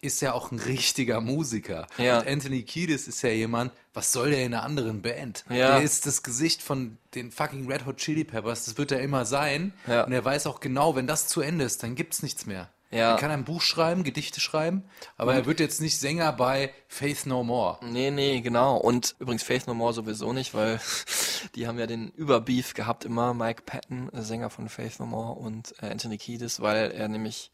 [0.00, 1.86] ist ja auch ein richtiger Musiker.
[1.98, 2.18] Ja.
[2.20, 5.44] Und Anthony Kiedis ist ja jemand, was soll der in einer anderen Band?
[5.48, 5.76] Ja.
[5.76, 9.24] Der ist das Gesicht von den fucking Red Hot Chili Peppers, das wird er immer
[9.24, 9.72] sein.
[9.86, 10.04] Ja.
[10.04, 12.68] Und er weiß auch genau, wenn das zu Ende ist, dann gibt's nichts mehr.
[12.92, 13.12] Ja.
[13.14, 14.84] Er kann ein Buch schreiben, Gedichte schreiben,
[15.16, 17.78] aber Und- er wird jetzt nicht Sänger bei Faith No More.
[17.84, 18.76] Nee, nee, genau.
[18.76, 20.78] Und übrigens Faith No More sowieso nicht, weil
[21.56, 25.74] die haben ja den Überbeef gehabt immer, Mike Patton, Sänger von Faith No More und
[25.82, 27.50] äh, Anthony Kiedis, weil er nämlich,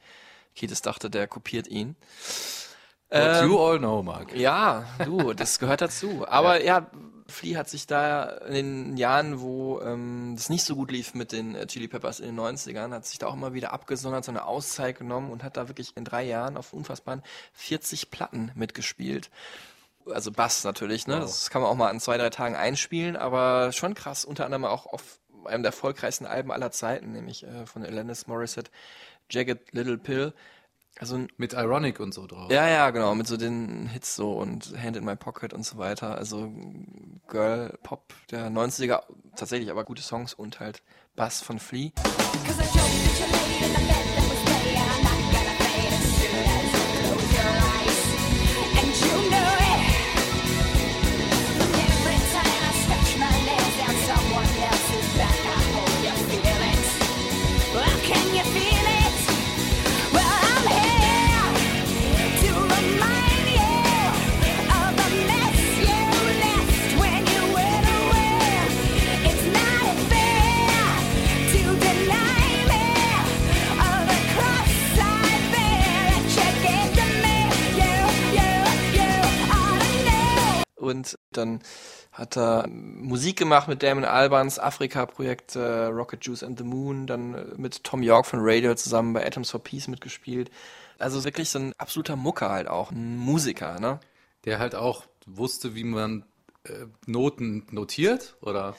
[0.55, 1.97] Kiedis dachte, der kopiert ihn.
[3.11, 4.35] What you all know, Mark.
[4.35, 6.25] Ja, du, das gehört dazu.
[6.27, 6.91] Aber ja,
[7.27, 11.33] Flea hat sich da in den Jahren, wo ähm, das nicht so gut lief mit
[11.33, 14.31] den äh, Chili Peppers in den 90ern, hat sich da auch immer wieder abgesondert, so
[14.31, 17.23] eine Auszeit genommen und hat da wirklich in drei Jahren auf unfassbaren
[17.53, 19.31] 40 Platten mitgespielt.
[20.07, 21.17] Also Bass natürlich, ne?
[21.17, 21.23] Wow.
[21.23, 24.65] Das kann man auch mal an zwei, drei Tagen einspielen, aber schon krass, unter anderem
[24.65, 28.71] auch auf einem der erfolgreichsten Alben aller Zeiten, nämlich äh, von Alanis Morissette,
[29.33, 30.33] Jagged Little Pill.
[30.99, 32.51] Also Mit Ironic und so drauf.
[32.53, 35.79] ja, ja, genau, mit so den Hits so und Hand in My Pocket und so
[35.79, 36.17] weiter.
[36.19, 36.53] Also
[37.29, 39.03] Girl Pop der 90er,
[39.35, 40.83] tatsächlich aber gute Songs und halt
[41.17, 41.93] Bass von Flea.
[80.93, 81.61] Und dann
[82.13, 87.35] hat er Musik gemacht mit Damon Albans Afrika-Projekt äh, Rocket Juice and the Moon, dann
[87.35, 90.51] äh, mit Tom York von Radio zusammen bei Atoms for Peace mitgespielt.
[90.99, 93.99] Also wirklich so ein absoluter Mucker halt auch, ein Musiker, ne?
[94.45, 96.25] Der halt auch wusste, wie man
[96.65, 98.77] äh, Noten notiert, oder?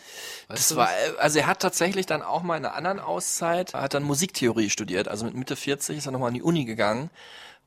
[0.48, 1.18] Das war, was?
[1.18, 4.70] also er hat tatsächlich dann auch mal in einer anderen Auszeit, er hat dann Musiktheorie
[4.70, 7.10] studiert, also mit Mitte 40 ist er nochmal an die Uni gegangen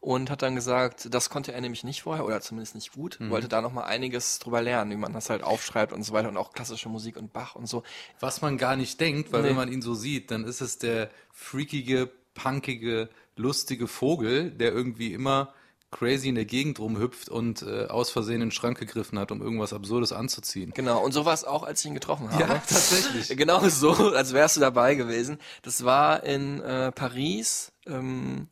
[0.07, 3.31] und hat dann gesagt, das konnte er nämlich nicht vorher oder zumindest nicht gut, Mhm.
[3.31, 6.29] wollte da noch mal einiges drüber lernen, wie man das halt aufschreibt und so weiter
[6.29, 7.83] und auch klassische Musik und Bach und so.
[8.21, 9.49] Was man gar nicht denkt, weil Nee.
[9.49, 15.13] wenn man ihn so sieht, dann ist es der freakige, punkige, lustige Vogel, der irgendwie
[15.13, 15.53] immer
[15.91, 19.43] crazy in der Gegend rumhüpft und äh, aus Versehen in den Schrank gegriffen hat, um
[19.43, 20.71] irgendwas Absurdes anzuziehen.
[20.75, 22.43] Genau, und so war es auch, als ich ihn getroffen habe.
[22.43, 23.29] Ja, tatsächlich.
[23.37, 25.39] Genau so, als wärst du dabei gewesen.
[25.63, 27.73] Das war in äh, Paris.
[27.87, 28.49] Ähm,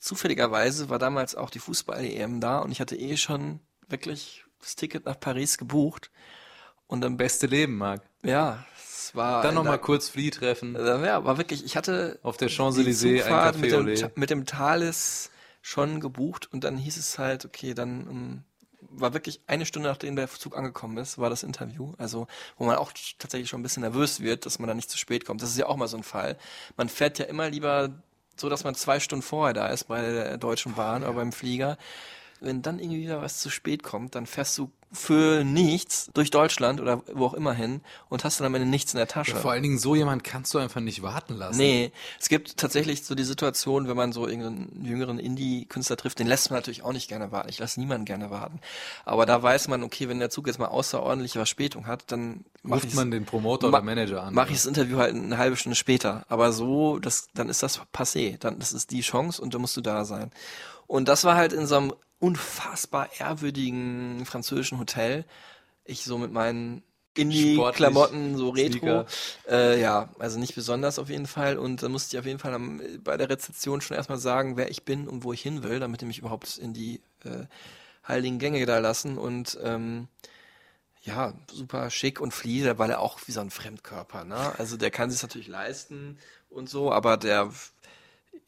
[0.00, 5.04] zufälligerweise war damals auch die Fußball-EM da und ich hatte eh schon wirklich das Ticket
[5.04, 6.10] nach Paris gebucht.
[6.86, 8.02] Und dann Beste Leben, Marc.
[8.24, 9.42] Ja, es war.
[9.42, 10.74] Dann nochmal kurz Flea treffen.
[10.74, 15.30] Ja, war wirklich, ich hatte Auf der Champs-Élysées ein Café mit dem, mit dem Thales
[15.62, 18.44] schon gebucht und dann hieß es halt, okay, dann ähm,
[18.80, 21.94] war wirklich eine Stunde nachdem der Zug angekommen ist, war das Interview.
[21.98, 22.26] Also,
[22.56, 25.24] wo man auch tatsächlich schon ein bisschen nervös wird, dass man da nicht zu spät
[25.24, 25.42] kommt.
[25.42, 26.36] Das ist ja auch mal so ein Fall.
[26.76, 27.90] Man fährt ja immer lieber
[28.40, 31.76] so, dass man zwei Stunden vorher da ist bei der Deutschen Bahn oder beim Flieger.
[32.40, 36.80] Wenn dann irgendwie wieder was zu spät kommt, dann fährst du für nichts durch Deutschland
[36.80, 39.32] oder wo auch immer hin und hast dann am Ende nichts in der Tasche.
[39.32, 41.58] Ja, vor allen Dingen so jemand kannst du einfach nicht warten lassen.
[41.58, 46.26] Nee, es gibt tatsächlich so die Situation, wenn man so irgendeinen jüngeren Indie-Künstler trifft, den
[46.26, 47.48] lässt man natürlich auch nicht gerne warten.
[47.50, 48.60] Ich lasse niemanden gerne warten.
[49.04, 52.84] Aber da weiß man, okay, wenn der Zug jetzt mal außerordentliche Verspätung hat, dann Ruft
[52.84, 54.34] ich man den Promoter oder Manager an.
[54.34, 56.24] Mache ich das Interview halt eine halbe Stunde später.
[56.28, 58.38] Aber so, das, dann ist das passé.
[58.38, 60.32] Dann, das ist die Chance und dann musst du da sein.
[60.88, 65.24] Und das war halt in so einem unfassbar ehrwürdigen französischen Hotel.
[65.84, 69.04] Ich so mit meinen Indie-Klamotten, so Retro.
[69.48, 71.58] Äh, ja, also nicht besonders auf jeden Fall.
[71.58, 74.70] Und dann musste ich auf jeden Fall am, bei der Rezeption schon erstmal sagen, wer
[74.70, 77.46] ich bin und wo ich hin will, damit die mich überhaupt in die äh,
[78.06, 79.18] heiligen Gänge da lassen.
[79.18, 80.06] Und ähm,
[81.02, 84.58] ja, super schick und Flea, der war ja auch wie so ein Fremdkörper, ne?
[84.58, 86.18] Also der kann sich natürlich leisten
[86.50, 87.50] und so, aber der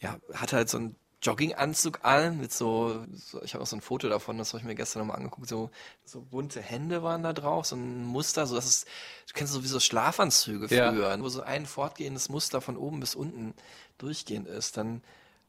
[0.00, 3.80] ja, hat halt so einen Jogginganzug an mit so, so ich habe auch so ein
[3.80, 5.70] Foto davon, das habe ich mir gestern nochmal angeguckt, so,
[6.04, 8.84] so bunte Hände waren da drauf, so ein Muster, so dass es,
[9.28, 10.90] du kennst so wie so Schlafanzüge Ja.
[10.90, 13.54] früher, wo so ein fortgehendes Muster von oben bis unten
[13.98, 15.00] durchgehend ist, dann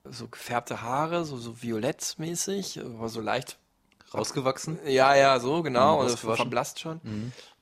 [0.04, 3.58] so gefärbte Haare, so, so violettmäßig, aber so leicht
[4.14, 4.78] Rausgewachsen?
[4.86, 5.96] ja, ja, so, genau.
[5.96, 6.44] Mhm, Also ausgewaschen.
[6.46, 7.02] verblasst schon.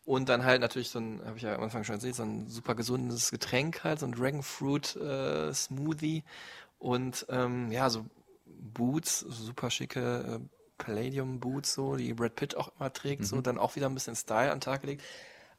[0.04, 2.50] Und dann halt natürlich so ein, habe ich ja am Anfang schon erzählt, so ein
[2.50, 6.24] super gesundes Getränk halt, so ein Dragon Fruit äh, Smoothie.
[6.82, 8.06] Und ähm, ja, so
[8.46, 13.60] Boots, super schicke äh, Palladium Boots, so, die Brad Pitt auch immer trägt, so, dann
[13.60, 15.04] auch wieder ein bisschen Style an den Tag gelegt.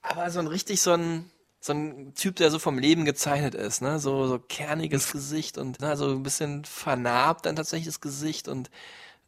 [0.02, 3.82] Aber so ein richtig so ein so ein Typ, der so vom Leben gezeichnet ist,
[3.82, 4.00] ne?
[4.00, 8.68] So, so kerniges Gesicht und na, so ein bisschen vernarbt dann tatsächlich das Gesicht und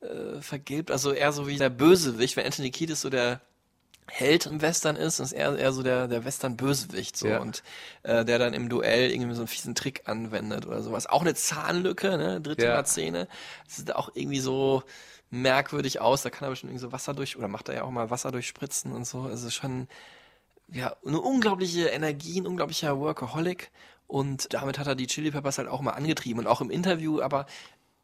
[0.01, 3.41] äh, vergilbt, also eher so wie der Bösewicht, wenn Anthony Kiedis so der
[4.07, 7.39] Held im Western ist, ist er eher so der, der Western-Bösewicht so Ja.
[7.41, 7.63] und
[8.03, 11.07] äh, der dann im Duell irgendwie so einen fiesen Trick anwendet oder sowas.
[11.07, 12.85] Auch eine Zahnlücke, ne, dritte Ja.
[12.85, 13.29] Zähne.
[13.67, 14.83] Das sieht auch irgendwie so
[15.31, 16.23] merkwürdig aus.
[16.23, 18.31] Da kann er bestimmt irgendwie so Wasser durch, oder macht er ja auch mal Wasser
[18.31, 19.23] durchspritzen und so.
[19.23, 19.89] Also schon,
[20.69, 23.71] ja, eine unglaubliche Energie, ein unglaublicher Workaholic.
[24.07, 27.23] Und damit hat er die Chili Peppers halt auch mal angetrieben und auch im Interview,
[27.23, 27.47] aber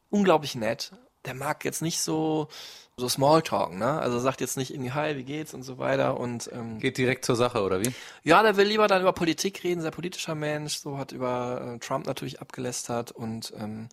[0.09, 0.93] unglaublich nett.
[1.27, 2.49] Der mag jetzt nicht so,
[2.97, 4.01] so Smalltalk, ne?
[4.01, 7.25] Also sagt jetzt nicht irgendwie, hi, wie geht's und so weiter und, ähm, Geht direkt
[7.25, 7.93] zur Sache, oder wie?
[8.23, 11.79] ja, der will lieber dann über Politik reden, sehr politischer Mensch, so hat über äh,
[11.79, 13.89] Trump natürlich abgelästert und ähm,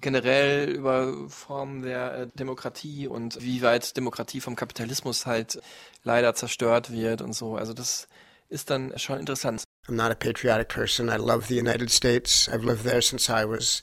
[0.00, 5.60] generell über Formen der äh, Demokratie und wie weit Demokratie vom Kapitalismus halt
[6.02, 7.56] leider zerstört wird und so.
[7.56, 8.08] Also das
[8.48, 9.64] ist dann schon interessant.
[9.88, 11.08] I'm not a patriotic person.
[11.08, 12.48] I love the United States.
[12.48, 13.82] I've lived there since I was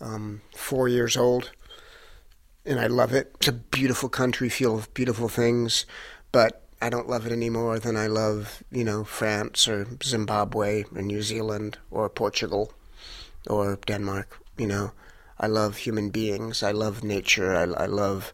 [0.00, 1.52] um, four years old,
[2.66, 3.32] and I love it.
[3.36, 5.86] It's a beautiful country, full of beautiful things,
[6.32, 10.84] but I don't love it any more than I love, you know, France or Zimbabwe
[10.94, 12.72] or New Zealand or Portugal
[13.48, 14.40] or Denmark.
[14.58, 14.92] You know,
[15.38, 16.62] I love human beings.
[16.62, 17.54] I love nature.
[17.54, 18.32] I, I love,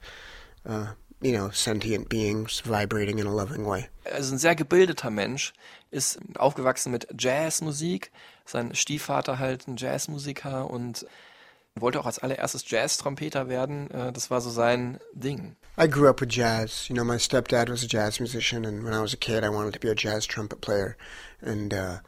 [0.67, 0.89] uh,
[1.21, 3.89] you know, sentient beings vibrating in a loving way.
[4.13, 5.53] also ein sehr gebildeter Mensch,
[5.91, 8.11] ist aufgewachsen mit Jazzmusik.
[8.45, 11.07] Sein Stiefvater halt ein Jazzmusiker und
[11.79, 13.91] wollte auch als allererstes Jazz-Trompeter werden.
[13.91, 15.57] Äh, Das war so sein Ding.
[15.79, 16.89] I grew up with jazz.
[16.89, 19.49] You know, my stepdad was a jazz musician, and when I was a kid, I
[19.49, 20.97] wanted to be a jazz trumpet player.
[21.41, 21.99] And uh,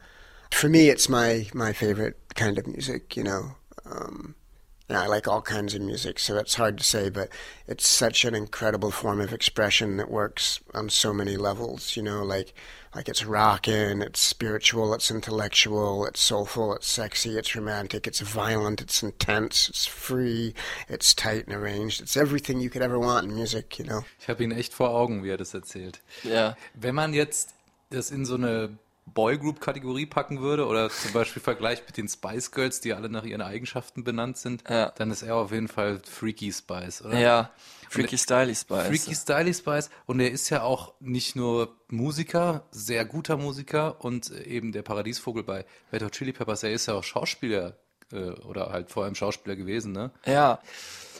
[0.51, 3.15] for me, it's my my favorite kind of music.
[3.17, 3.55] You know,
[3.85, 4.35] um,
[4.89, 7.29] yeah, I like all kinds of music, so it's hard to say, but
[7.67, 11.95] it's such an incredible form of expression that works on so many levels.
[11.95, 12.53] You know, like
[12.93, 18.81] like it's rockin', it's spiritual, it's intellectual, it's soulful, it's sexy, it's romantic, it's violent,
[18.81, 20.53] it's intense, it's free,
[20.89, 22.01] it's tight and arranged.
[22.01, 23.79] It's everything you could ever want in music.
[23.79, 24.05] You know.
[24.19, 26.01] Ich habe ihn echt vor Augen, wie er das erzählt.
[26.23, 26.57] Ja.
[26.73, 27.53] Wenn man jetzt
[27.89, 32.81] das in so eine Boygroup-Kategorie packen würde oder zum Beispiel vergleicht mit den Spice Girls,
[32.81, 34.91] die alle nach ihren Eigenschaften benannt sind, Ja.
[34.95, 37.17] dann ist er auf jeden Fall Freaky Spice, oder?
[37.19, 37.51] Ja,
[37.89, 38.87] Freaky Styly Spice.
[38.87, 44.31] Freaky Styly Spice und er ist ja auch nicht nur Musiker, sehr guter Musiker und
[44.31, 47.77] eben der Paradiesvogel bei Red Hot Chili Peppers, er ist ja auch Schauspieler
[48.11, 50.11] äh, oder halt vor allem Schauspieler gewesen, ne?
[50.25, 50.59] Ja.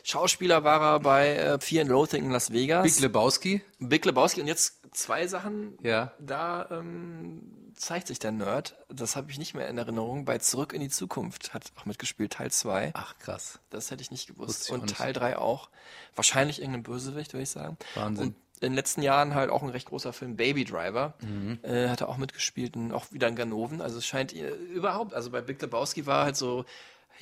[0.05, 2.84] Schauspieler war er bei äh, Fear and Loathing in Las Vegas.
[2.84, 5.77] Big Lebowski, Big Lebowski und jetzt zwei Sachen.
[5.81, 6.11] Ja.
[6.19, 7.41] Da ähm,
[7.76, 8.76] zeigt sich der Nerd.
[8.89, 10.26] Das habe ich nicht mehr in Erinnerung.
[10.26, 12.91] Bei Zurück in die Zukunft hat auch mitgespielt, Teil 2.
[12.93, 13.59] ach krass.
[13.69, 14.65] Das hätte ich nicht gewusst.
[14.65, 14.97] Ich Und nicht.
[14.97, 15.69] Teil 3 auch.
[16.15, 17.78] Wahrscheinlich irgendein Bösewicht, würde ich sagen.
[17.95, 18.28] Wahnsinn.
[18.28, 21.15] Und in den letzten Jahren halt auch ein recht großer Film, Baby Driver.
[21.21, 21.59] Mhm.
[21.63, 23.82] Äh, hat er auch mitgespielt und auch wieder in Ganoven.
[23.82, 26.63] Also es scheint ihr überhaupt, also bei Big Lebowski war halt so,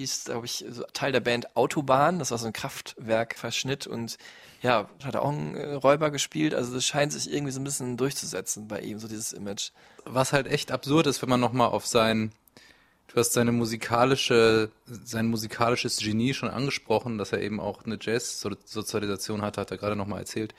[0.01, 2.19] hieß, glaube ich, so Teil der Band Autobahn.
[2.19, 4.17] Das war so ein Kraftwerkverschnitt und
[4.61, 6.53] ja, hat er auch einen äh, Räuber gespielt.
[6.53, 9.71] Also das scheint sich irgendwie so ein bisschen durchzusetzen bei ihm, so dieses Image.
[10.05, 12.31] Was halt echt absurd ist, wenn man nochmal auf sein,
[13.07, 19.41] du hast seine musikalische, sein musikalisches Genie schon angesprochen, dass er eben auch eine Jazz-Sozialisation
[19.41, 20.53] hatte, hat er gerade nochmal erzählt.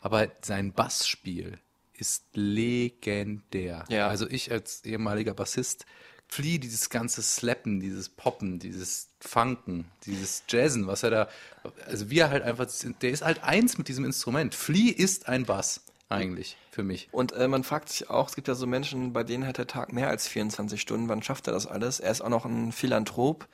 [0.00, 1.58] Aber sein Bassspiel
[1.92, 3.84] ist legendär.
[3.88, 4.08] Ja.
[4.08, 5.86] Also ich als ehemaliger Bassist
[6.32, 11.28] fliehe dieses ganze Slappen, dieses Poppen, dieses Funken, dieses Jazzen, was er da,
[11.86, 12.66] also wie er halt einfach,
[13.02, 14.54] der ist halt eins mit diesem Instrument.
[14.54, 17.10] Flea ist ein Bass, eigentlich, für mich.
[17.12, 19.66] Und äh, man fragt sich auch, es gibt ja so Menschen, bei denen hat der
[19.66, 21.10] Tag mehr als 24 Stunden.
[21.10, 22.00] Wann schafft er das alles?
[22.00, 23.46] Er ist auch noch ein Philanthrop.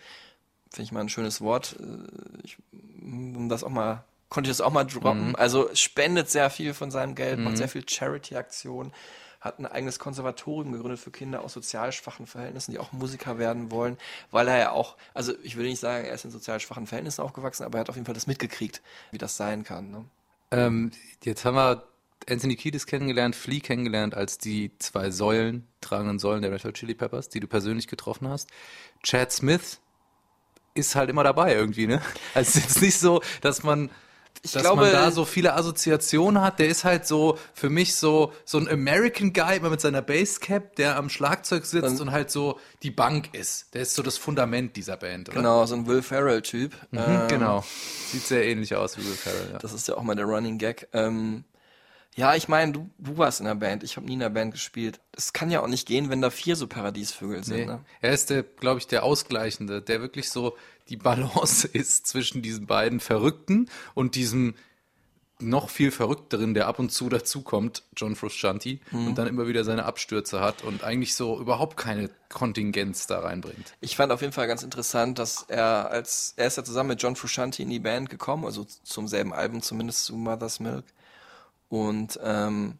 [0.71, 1.77] Finde ich mal ein schönes Wort.
[1.81, 2.59] Äh, Ich,
[3.03, 5.35] um das auch mal, konnte ich das auch mal droppen.
[5.35, 8.93] Also spendet sehr viel von seinem Geld, macht sehr viel Charity-Aktionen,
[9.41, 13.71] hat ein eigenes Konservatorium gegründet für Kinder aus sozial schwachen Verhältnissen, die auch Musiker werden
[13.71, 13.97] wollen,
[14.31, 17.23] weil er ja auch, also ich würde nicht sagen, er ist in sozial schwachen Verhältnissen
[17.23, 18.83] aufgewachsen, aber er hat auf jeden Fall das mitgekriegt,
[19.13, 19.91] wie das sein kann.
[19.91, 20.05] Ne?
[20.51, 20.91] Ähm,
[21.23, 21.87] jetzt haben wir
[22.29, 26.95] Anthony Kiedis kennengelernt, Flea kennengelernt als die zwei Säulen, tragenden Säulen der Red Hot Chili
[26.95, 28.51] Peppers, die du persönlich getroffen hast.
[29.03, 29.81] Chad Smith
[30.75, 32.03] ist halt immer dabei irgendwie, ne?
[32.35, 33.91] Also es ist nicht so, dass man
[34.43, 36.59] Ich dass glaube- man da so viele Assoziationen hat.
[36.59, 40.77] Der ist halt so für mich so so ein American Guy immer mit seiner Basscap,
[40.77, 43.75] der am Schlagzeug sitzt und, halt so die Bank ist.
[43.75, 45.39] Der ist so das Fundament dieser Band, oder?
[45.39, 46.73] Genau, so ein Will Ferrell-Typ.
[46.91, 47.65] Mhm, Ähm, genau.
[48.13, 49.59] Sieht sehr ähnlich aus wie Will Ferrell, ja.
[49.59, 50.89] Das ist ja auch mal der Running Gag.
[50.93, 51.45] Ähm,
[52.17, 53.85] ja, ich meine, du, du warst in der Band.
[53.85, 54.99] Ich habe nie in der Band gespielt.
[55.13, 57.57] Es kann ja auch nicht gehen, wenn da vier so Paradiesvögel sind.
[57.59, 57.67] Nee.
[57.67, 57.81] Ne?
[58.01, 60.57] Er ist der, glaube ich, der Ausgleichende, der wirklich so
[60.89, 64.55] die Balance ist zwischen diesen beiden Verrückten und diesem
[65.41, 69.07] noch viel verrückteren, der ab und zu dazukommt, John Frusciante, Mhm.
[69.07, 73.75] und dann immer wieder seine Abstürze hat und eigentlich so überhaupt keine Kontingenz da reinbringt.
[73.81, 77.03] Ich fand auf jeden Fall ganz interessant, dass er als er ist ja zusammen mit
[77.03, 80.85] John Frusciante in die Band gekommen, also zum selben Album zumindest zu Mother's Milk
[81.69, 82.79] und ähm,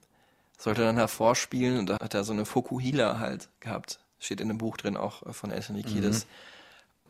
[0.59, 4.01] sollte dann hervorspielen und da hat er so eine Fokuhila halt gehabt.
[4.19, 6.27] Steht in dem Buch drin auch äh, von Anthony Kiedis.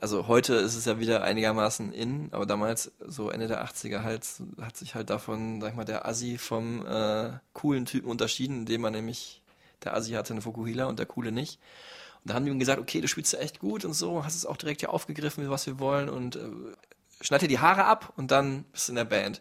[0.01, 4.25] Also heute ist es ja wieder einigermaßen in, aber damals, so Ende der 80er halt,
[4.61, 8.83] hat sich halt davon, sag ich mal, der Assi vom äh, coolen Typen unterschieden, indem
[8.83, 9.43] man nämlich,
[9.83, 11.59] der Assi hatte eine Fukuhila und der coole nicht.
[12.23, 14.37] Und da haben die ihm gesagt, okay, du spielst ja echt gut und so, hast
[14.37, 16.49] es auch direkt hier aufgegriffen, was wir wollen und äh,
[17.21, 19.41] schneid dir die Haare ab und dann bist du in der Band.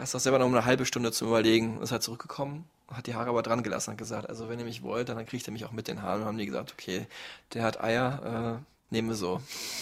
[0.00, 3.28] Ist auch selber noch eine halbe Stunde zum Überlegen, ist halt zurückgekommen, hat die Haare
[3.30, 5.64] aber dran gelassen und hat gesagt, also wenn ihr mich wollt, dann kriegt ihr mich
[5.64, 6.22] auch mit den Haaren.
[6.22, 7.06] Und haben die gesagt, okay,
[7.54, 9.40] der hat Eier, äh, nehmen wir so.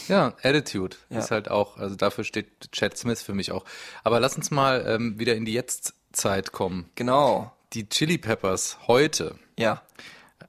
[0.08, 1.18] Ja, Attitude Ja.
[1.20, 3.64] ist halt auch, also dafür steht Chad Smith für mich auch.
[4.04, 6.90] Aber lass uns mal ähm, wieder in die Jetztzeit kommen.
[6.96, 9.36] Genau, Die Chili Peppers heute.
[9.56, 9.82] ja.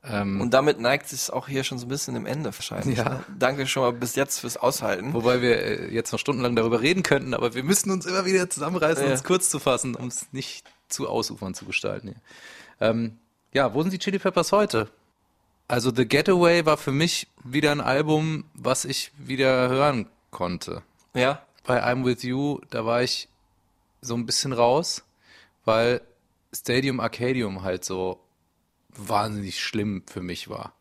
[0.03, 2.97] Ähm, Und damit neigt es auch hier schon so ein bisschen im Ende wahrscheinlich.
[2.97, 3.09] Ja.
[3.09, 3.23] Ne?
[3.37, 5.13] Danke schon mal bis jetzt fürs Aushalten.
[5.13, 8.49] Wobei wir äh, jetzt noch stundenlang darüber reden könnten, aber wir müssen uns immer wieder
[8.49, 9.11] zusammenreißen, Ja.
[9.11, 12.07] uns kurz zu fassen, um es nicht zu ausufern zu gestalten.
[12.09, 12.89] Hier.
[12.89, 13.17] Ähm,
[13.53, 14.89] ja, wo sind die Chili Peppers heute?
[15.67, 20.81] Also The Getaway war für mich wieder ein Album, was ich wieder hören konnte.
[21.13, 23.27] Ja, Bei I'm With You, da war ich
[24.01, 25.03] so ein bisschen raus,
[25.63, 26.01] weil
[26.53, 28.19] Stadium Arcadium halt so
[28.95, 30.73] wahnsinnig schlimm für mich war.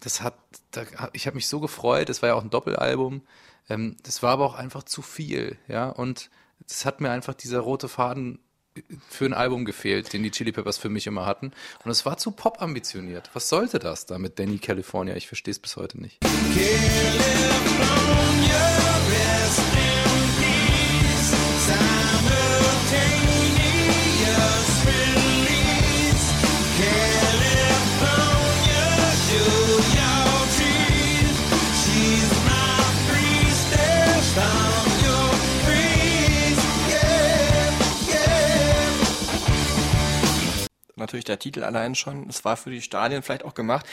[0.00, 0.34] Das hat,
[0.70, 3.22] da, ich habe mich so gefreut, es war ja auch ein Doppelalbum.
[3.68, 5.88] Ähm, das war aber auch einfach zu viel, ja.
[5.88, 6.30] Und
[6.66, 8.38] es hat mir einfach dieser rote Faden
[9.08, 11.50] für ein Album gefehlt, den die Chili Peppers für mich immer hatten.
[11.84, 13.30] Und es war zu pop ambitioniert.
[13.32, 15.16] Was sollte das da mit Danny California?
[15.16, 16.22] Ich verstehe es bis heute nicht.
[16.22, 17.38] natürlich
[41.18, 42.28] natürlich der Titel allein schon.
[42.28, 43.86] Es war für die Stadien vielleicht auch gemacht.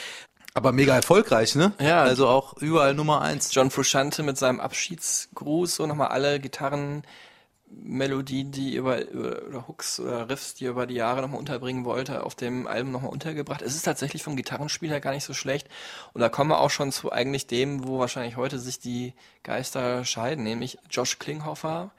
[0.54, 1.74] Aber mega erfolgreich, ne?
[1.80, 2.04] Ja.
[2.04, 3.54] Also auch überall Nummer eins.
[3.54, 10.54] John Frusciante mit seinem Abschiedsgruß, so nochmal alle Gitarrenmelodien, die über, oder Hooks oder Riffs,
[10.54, 13.62] die er über die Jahre nochmal unterbringen wollte, auf dem Album nochmal untergebracht.
[13.62, 15.68] Es ist tatsächlich vom Gitarrenspiel her gar nicht so schlecht.
[16.14, 19.14] Und da kommen wir auch schon zu eigentlich dem, wo wahrscheinlich heute sich die
[19.44, 21.92] Geister scheiden, nämlich Josh Klinghoffer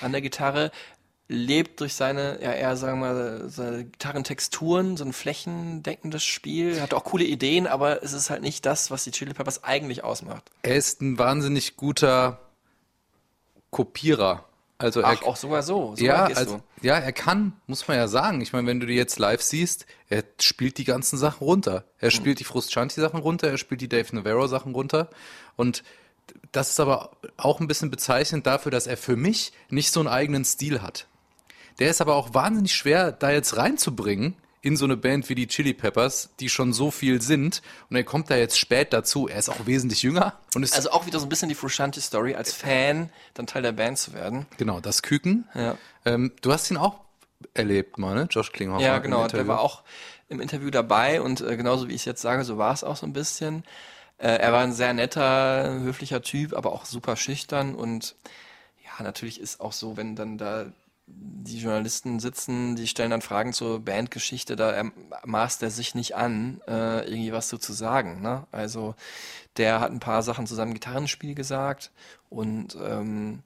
[0.00, 0.70] an der Gitarre
[1.28, 6.92] lebt durch seine, ja eher sagen wir mal, seine Gitarrentexturen, so ein flächendeckendes Spiel, hat
[6.92, 10.50] auch coole Ideen, aber es ist halt nicht das, was die Chili Peppers eigentlich ausmacht.
[10.62, 12.40] Er ist ein wahnsinnig guter
[13.70, 14.44] Kopierer.
[14.76, 15.94] Also er, Ach, auch sogar so.
[15.96, 16.86] so ja, also, du.
[16.86, 18.40] ja, er kann, muss man ja sagen.
[18.40, 21.84] Ich meine, wenn du die jetzt live siehst, er spielt die ganzen Sachen runter.
[21.98, 22.16] Er Hm.
[22.16, 25.08] spielt die Frusciante-Sachen runter, er spielt die Dave Navarro-Sachen runter.
[25.56, 25.84] Und
[26.52, 30.08] das ist aber auch ein bisschen bezeichnend dafür, dass er für mich nicht so einen
[30.08, 31.06] eigenen Stil hat.
[31.78, 35.46] Der ist aber auch wahnsinnig schwer, da jetzt reinzubringen in so eine Band wie die
[35.46, 37.60] Chili Peppers, die schon so viel sind.
[37.90, 39.28] Und er kommt da jetzt spät dazu.
[39.28, 43.10] Er ist auch wesentlich jünger Also auch wieder so ein bisschen die Frusciante-Story, als Fan
[43.34, 44.46] dann Teil der Band zu werden.
[44.56, 45.46] genau das Küken.
[45.54, 45.76] Ja.
[46.06, 47.00] Ähm, du hast ihn auch
[47.52, 48.26] erlebt mal, ne?
[48.30, 48.82] Josh Klinghoffer.
[48.82, 49.28] Ja, genau.
[49.28, 49.82] Der war auch
[50.30, 52.96] im Interview dabei und äh, genauso wie ich es jetzt sage, so war es auch
[52.96, 53.64] so ein bisschen.
[54.16, 58.16] Äh, er war ein sehr netter, höflicher Typ, aber auch super schüchtern und
[58.82, 60.66] ja, natürlich ist auch so, wenn dann da
[61.06, 64.90] die Journalisten sitzen, die stellen dann Fragen zur Bandgeschichte, da er,
[65.24, 68.22] maßt er sich nicht an, äh, irgendwie was so zu sagen.
[68.22, 68.46] Ne?
[68.50, 68.94] Also
[69.56, 71.92] der hat ein paar Sachen zu seinem Gitarrenspiel gesagt
[72.30, 73.42] und ähm,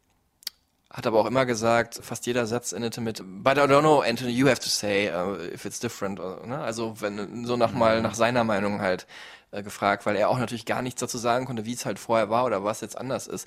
[0.91, 4.31] hat aber auch immer gesagt, fast jeder Satz endete mit But I don't know, Anthony,
[4.31, 6.19] you have to say uh, if it's different.
[6.47, 6.59] Ne?
[6.59, 9.07] Also wenn so nach mal nach seiner Meinung halt
[9.51, 12.31] äh, gefragt, weil er auch natürlich gar nichts dazu sagen konnte, wie es halt vorher
[12.31, 13.47] war oder was jetzt anders ist.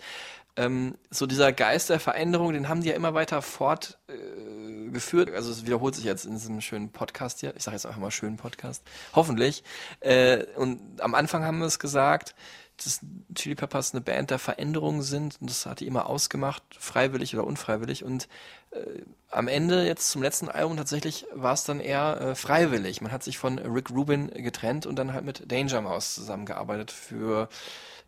[0.58, 5.30] Ähm, so dieser Geist der Veränderung, den haben die ja immer weiter fortgeführt.
[5.30, 7.56] Äh, also es wiederholt sich jetzt in diesem schönen Podcast hier.
[7.56, 8.84] Ich sage jetzt einfach mal schönen Podcast.
[9.14, 9.64] Hoffentlich.
[10.02, 12.36] Äh, und am Anfang haben wir es gesagt,
[12.78, 13.02] dass
[13.36, 17.46] Chili Peppers eine Band der Veränderung sind und das hat die immer ausgemacht, freiwillig oder
[17.46, 18.28] unfreiwillig und
[18.72, 23.02] äh, am Ende jetzt zum letzten Album tatsächlich war es dann eher äh, freiwillig.
[23.02, 27.50] Man hat sich von Rick Rubin getrennt und dann halt mit Danger Mouse zusammengearbeitet für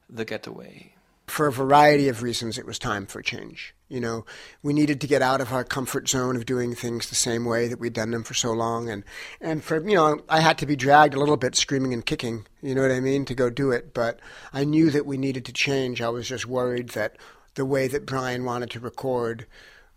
[0.10, 0.92] The Getaway.
[1.34, 3.74] For a variety of reasons, it was time for change.
[3.90, 4.24] You know,
[4.62, 7.68] we needed to get out of our comfort zone of doing things the same way
[7.68, 9.04] that we'd done them for so long, and
[9.42, 12.46] and for you know, I had to be dragged a little bit, screaming and kicking.
[12.62, 13.96] You know what I mean, to go do it.
[13.96, 14.20] But
[14.54, 16.04] I knew that we needed to change.
[16.04, 17.18] I was just worried that
[17.56, 19.48] the way that Brian wanted to record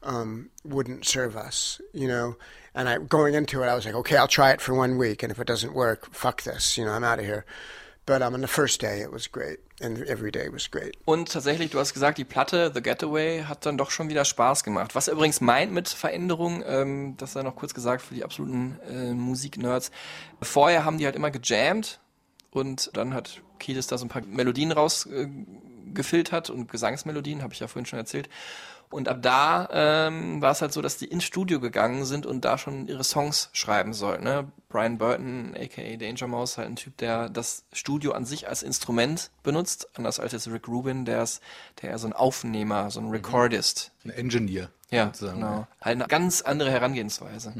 [0.02, 1.82] um, wouldn't serve us.
[1.92, 2.36] You know.
[2.74, 5.22] And I, going into it, I was like, okay, I'll try it for one week,
[5.22, 6.78] and if it doesn't work, fuck this.
[6.78, 7.44] You know, I'm out of here.
[8.06, 10.96] But um, on the first day, it was great, and every day was great.
[11.06, 14.62] Und tatsächlich, du hast gesagt, die Platte The Getaway hat dann doch schon wieder Spaß
[14.62, 14.94] gemacht.
[14.94, 18.78] Was er übrigens meint mit Veränderung, ähm, das sei noch kurz gesagt für die absoluten
[18.88, 19.90] äh, Musiknerds.
[20.40, 21.98] Vorher haben die halt immer gejammt
[22.52, 27.66] und dann hat Kiedis da so ein paar Melodien rausgefiltert und Gesangsmelodien, habe ich ja
[27.66, 28.28] vorhin schon erzählt.
[28.90, 32.44] Und ab da ähm, war es halt so, dass die ins Studio gegangen sind und
[32.44, 34.24] da schon ihre Songs schreiben sollten.
[34.24, 34.50] Ne?
[34.68, 39.30] Brian Burton, aka Danger Mouse, halt ein Typ, der das Studio an sich als Instrument
[39.42, 41.42] benutzt, anders als jetzt Rick Rubin, der ist,
[41.82, 43.92] der eher so ein Aufnehmer, so ein Recordist.
[44.04, 44.70] Ein Engineer.
[44.90, 45.40] Ja, sozusagen.
[45.40, 45.66] genau.
[45.80, 47.52] Halt eine ganz andere Herangehensweise.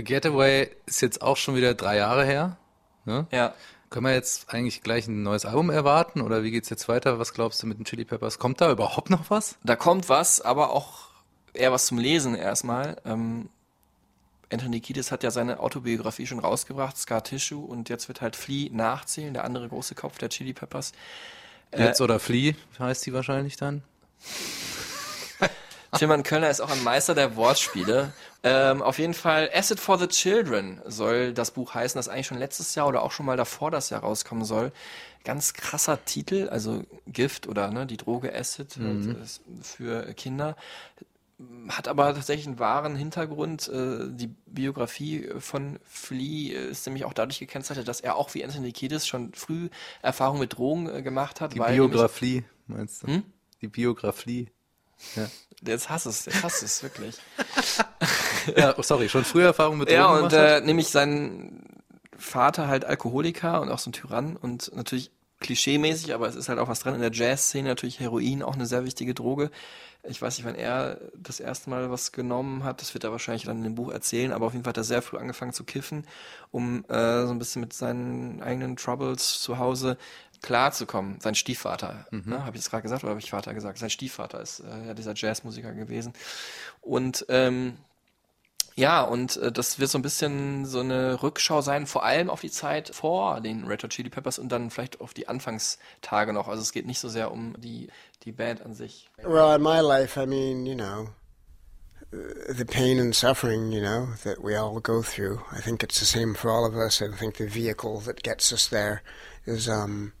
[0.00, 2.56] The Getaway ist jetzt auch schon wieder drei Jahre her.
[3.04, 3.26] Ne?
[3.30, 3.52] Ja.
[3.90, 7.18] Können wir jetzt eigentlich gleich ein neues Album erwarten oder wie geht's jetzt weiter?
[7.18, 8.38] Was glaubst du mit den Chili Peppers?
[8.38, 9.56] Kommt da überhaupt noch was?
[9.62, 11.08] Da kommt was, aber auch
[11.52, 12.96] eher was zum Lesen erstmal.
[13.04, 13.50] Ähm,
[14.50, 18.70] Anthony Kiedis hat ja seine Autobiografie schon rausgebracht, Scar Tissue, und jetzt wird halt Flea
[18.72, 20.92] nachzählen, der andere große Kopf der Chili Peppers.
[21.76, 23.82] Jetzt oder Flea heißt die wahrscheinlich dann.
[25.98, 28.12] Tilman Kölner ist auch ein Meister der Wortspiele.
[28.42, 32.38] Ähm, auf jeden Fall Acid for the Children soll das Buch heißen, das eigentlich schon
[32.38, 34.72] letztes Jahr oder auch schon mal davor das Jahr rauskommen soll.
[35.24, 40.56] Ganz krasser Titel, also Gift oder ne, die Droge Acid halt, ist für Kinder.
[41.68, 43.68] Hat aber tatsächlich einen wahren Hintergrund.
[43.68, 48.72] Äh, Die Biografie von Flea ist nämlich auch dadurch gekennzeichnet, dass er auch wie Anthony
[48.72, 49.68] Kiedis schon früh
[50.02, 51.54] Erfahrung mit Drogen äh, gemacht hat.
[51.54, 53.08] Die Biografie, meinst du?
[53.08, 53.22] Hm?
[53.60, 54.48] Die Biografie.
[55.62, 57.16] Jetzt hasse es, jetzt hasse es wirklich.
[58.56, 61.62] Ja, oh, sorry, schon früher Erfahrung mit Drogen Ja, und äh, nämlich sein
[62.16, 65.10] Vater halt Alkoholiker und auch so ein Tyrann und natürlich
[65.40, 66.94] klischeemäßig, aber es ist halt auch was dran.
[66.94, 69.50] In der Jazz-Szene natürlich Heroin auch eine sehr wichtige Droge.
[70.02, 72.80] Ich weiß nicht, wann er das erste Mal was genommen hat.
[72.80, 74.32] Das wird er wahrscheinlich dann in dem Buch erzählen.
[74.32, 76.06] Aber auf jeden Fall hat er sehr früh angefangen zu kiffen,
[76.50, 79.98] um äh, so ein bisschen mit seinen eigenen Troubles zu Hause
[80.42, 81.20] klarzukommen.
[81.20, 83.78] Sein Stiefvater, ne, habe ich es gerade gesagt oder habe ich Vater gesagt?
[83.78, 86.14] Sein Stiefvater ist äh, ja dieser Jazzmusiker gewesen.
[86.80, 87.76] Und ähm,
[88.76, 92.40] ja, und äh, das wird so ein bisschen so eine Rückschau sein, vor allem auf
[92.40, 96.48] die Zeit vor den Red Hot Chili Peppers und dann vielleicht auf die Anfangstage noch.
[96.48, 97.88] Also es geht nicht so sehr um die,
[98.24, 99.08] die Band an sich.
[99.22, 101.10] Well, in my life, I mean, you know,
[102.12, 105.40] uh, the pain and suffering, you know, that we all go through.
[105.52, 107.02] I think it's the same for all of us.
[107.02, 109.02] I think the vehicle that gets us there
[109.46, 110.12] is um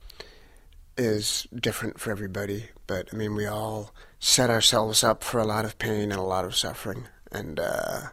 [0.96, 2.68] is different for everybody.
[2.86, 6.22] But I mean, we all set ourselves up for a lot of pain and a
[6.22, 8.08] lot of suffering, and uh,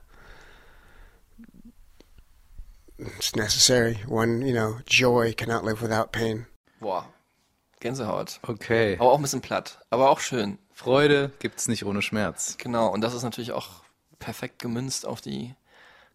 [2.97, 3.97] it's necessary.
[4.07, 6.47] One, you know, joy cannot live without pain.
[6.79, 7.05] Boah,
[7.79, 8.39] Gänsehaut.
[8.43, 8.95] Okay.
[8.99, 10.57] Aber auch ein bisschen platt, aber auch schön.
[10.73, 12.57] Freude gibt's nicht ohne Schmerz.
[12.57, 13.83] Genau, und das ist natürlich auch
[14.19, 15.55] perfekt gemünzt auf die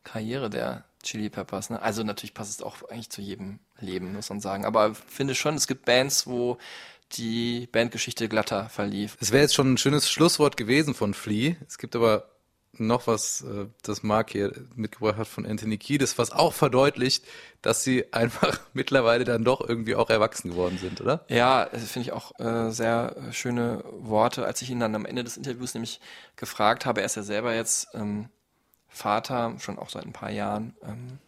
[0.04, 1.70] Karriere der Chili Peppers.
[1.70, 1.80] Ne?
[1.82, 4.64] Also natürlich passt es auch eigentlich zu jedem Leben, muss man sagen.
[4.64, 6.58] Aber finde schon, es gibt Bands, wo
[7.12, 9.16] die Bandgeschichte glatter verlief.
[9.20, 11.56] Es wäre jetzt schon ein schönes Schlusswort gewesen von Flea.
[11.66, 12.31] Es gibt aber
[12.78, 17.24] noch was, äh, das Mark hier mitgebracht hat von Anthony Kiedis, was auch verdeutlicht,
[17.60, 21.24] dass sie einfach mittlerweile dann doch irgendwie auch erwachsen geworden sind, oder?
[21.28, 24.46] Ja, finde ich auch äh, sehr schöne Worte.
[24.46, 26.00] Als ich ihn dann am Ende des Interviews nämlich
[26.36, 28.28] gefragt habe, er ist ja selber jetzt ähm,
[28.88, 31.18] Vater, schon auch seit ein paar Jahren, ähm,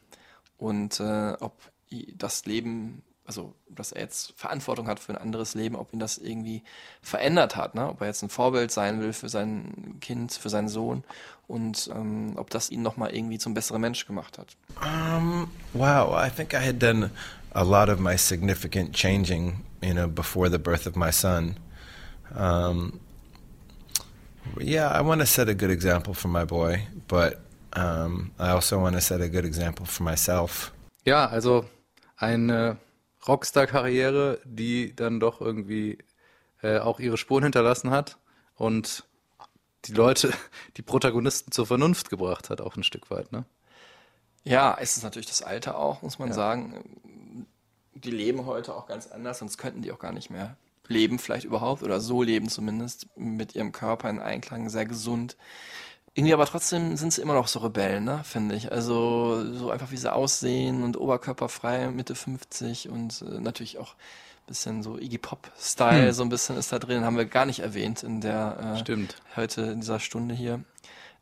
[0.57, 1.57] und äh, ob
[2.15, 6.19] das Leben, also dass er jetzt Verantwortung hat für ein anderes Leben, ob ihn das
[6.19, 6.63] irgendwie
[7.03, 7.89] verändert hat, ne?
[7.89, 11.05] ob er jetzt ein Vorbild sein will für sein Kind, für seinen Sohn
[11.47, 14.57] und ähm, ob das ihn nochmal irgendwie zum besseren Mensch gemacht hat.
[14.83, 17.11] Um, wow, I think I had done
[17.55, 21.57] a lot of my significant changing, you know, before the birth of my son.
[22.37, 23.01] Um,
[24.61, 27.41] yeah, I want to set a good example for my boy, but
[27.75, 30.73] um, I also want to set a good example for myself.
[31.05, 31.67] Ja, also
[32.17, 32.79] eine
[33.27, 35.99] Rockstar-Karriere, die dann doch irgendwie
[36.63, 38.19] äh, auch ihre Spuren hinterlassen hat
[38.57, 39.05] und
[39.87, 40.33] die Leute,
[40.77, 43.45] die Protagonisten zur Vernunft gebracht hat, auch ein Stück weit, ne?
[44.45, 47.47] Ja, es ist natürlich das Alter auch, muss man sagen.
[47.95, 51.47] Die leben heute auch ganz anders, sonst könnten die auch gar nicht mehr leben, vielleicht
[51.47, 55.37] überhaupt, oder so leben zumindest, mit ihrem Körper in Einklang, sehr gesund.
[56.15, 58.71] Irgendwie aber trotzdem sind sie immer noch so Rebellen, ne, finde ich.
[58.71, 64.47] Also so einfach wie sie aussehen und oberkörperfrei, Mitte 50 und äh, natürlich auch ein
[64.47, 66.13] bisschen so Iggy Pop-Style, Hm.
[66.13, 69.17] so ein bisschen ist da drin, haben wir gar nicht erwähnt in der, äh, Stimmt.
[69.35, 70.63] heute in dieser Stunde hier.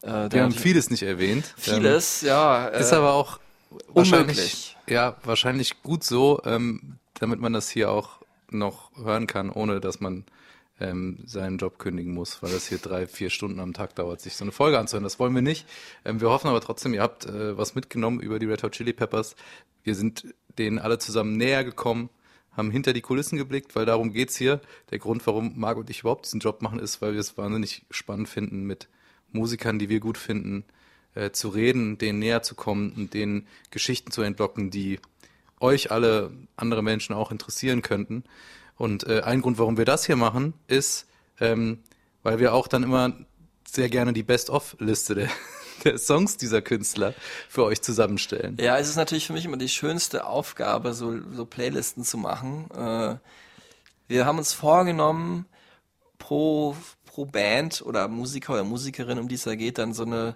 [0.03, 1.55] Äh, Wir haben vieles nicht erwähnt.
[1.57, 2.69] Vieles, ja.
[2.69, 3.39] Ähm, Ist äh, aber auch
[3.95, 4.77] wahrscheinlich, unmöglich.
[4.89, 8.19] ja, wahrscheinlich gut so, ähm, damit man das hier auch
[8.51, 10.25] noch hören kann, ohne dass man
[10.83, 14.37] ähm, seinen Job kündigen muss, weil das hier drei, vier Stunden am Tag dauert, sich
[14.37, 15.05] so eine Folge anzuhören.
[15.05, 15.67] Das wollen wir nicht.
[16.05, 18.93] Ähm, wir hoffen aber trotzdem, ihr habt äh, was mitgenommen über die Red Hot Chili
[18.93, 19.37] Peppers.
[19.85, 22.11] Wir sind denen alle zusammen näher gekommen,
[22.51, 24.61] haben hinter die Kulissen geblickt, weil darum geht's hier.
[24.91, 27.85] Der Grund, warum Marc und ich überhaupt diesen Job machen, ist, weil wir es wahnsinnig
[27.91, 28.89] spannend finden, mit
[29.31, 30.65] Musikern, die wir gut finden,
[31.15, 34.99] äh, zu reden, denen näher zu kommen und denen Geschichten zu entlocken, die
[35.61, 38.25] euch alle andere Menschen auch interessieren könnten.
[38.83, 41.07] Und äh, ein Grund, warum wir das hier machen, ist,
[41.39, 41.85] ähm,
[42.25, 43.13] weil wir auch dann immer
[43.65, 45.29] sehr gerne die Best-of-Liste der,
[45.85, 47.15] der Songs dieser Künstler
[47.49, 48.57] für euch zusammenstellen.
[48.61, 52.69] Ja, es ist natürlich für mich immer die schönste Aufgabe, so, so Playlisten zu machen.
[52.73, 53.19] Äh,
[54.09, 55.47] wir haben uns vorgenommen,
[56.19, 56.75] pro,
[57.07, 60.35] pro Band oder Musiker oder Musikerin, um die es da geht, dann so eine,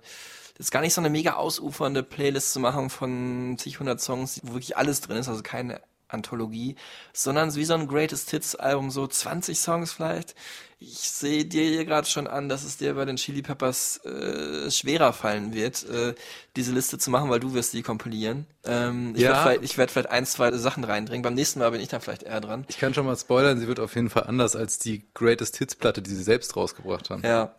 [0.57, 4.41] das ist gar nicht so eine mega ausufernde Playlist zu machen von zig hundert Songs,
[4.45, 6.77] wo wirklich alles drin ist, also keine Anthologie,
[7.13, 10.35] sondern wie so ein Greatest Hits Album, so 20 Songs vielleicht.
[10.79, 14.71] Ich sehe dir hier gerade schon an, dass es dir bei den Chili Peppers äh,
[14.71, 16.15] schwerer fallen wird, äh,
[16.55, 18.47] diese Liste zu machen, weil du wirst die kompilieren.
[18.65, 19.31] Ähm, ich Ja.
[19.31, 21.23] werde vielleicht, ich werd vielleicht ein, zwei Sachen reindringen.
[21.23, 22.67] Beim nächsten Mal bin ich dann vielleicht eher dran.
[22.69, 25.75] Ich kann schon mal spoilern, sie wird auf jeden Fall anders als die Greatest Hits
[25.77, 27.23] Platte, die sie selbst rausgebracht haben.
[27.25, 27.55] Ja.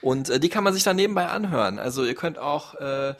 [0.00, 1.78] Und äh, die kann man sich dann nebenbei anhören.
[1.78, 3.14] Also ihr könnt auch äh,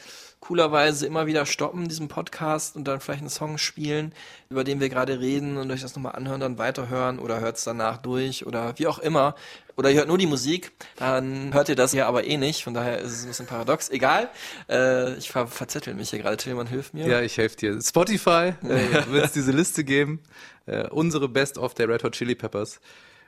[0.45, 4.12] coolerweise immer wieder stoppen, diesen Podcast und dann vielleicht einen Song spielen,
[4.51, 7.64] über den wir gerade reden und euch das nochmal anhören, dann weiterhören oder hört es
[7.64, 9.34] danach durch oder wie auch immer.
[9.76, 12.74] Oder ihr hört nur die Musik, dann hört ihr das ja aber eh nicht, von
[12.74, 13.89] daher ist es ein bisschen paradox.
[13.89, 14.28] Egal,
[14.68, 17.06] äh, ich ver verzettel mich hier gerade, Tillmann, hilf mir.
[17.09, 17.81] Ja, ich helfe dir.
[17.81, 20.20] Spotify äh, wird es diese Liste geben.
[20.66, 22.81] Äh, unsere Best of der Red Hot Chili Peppers.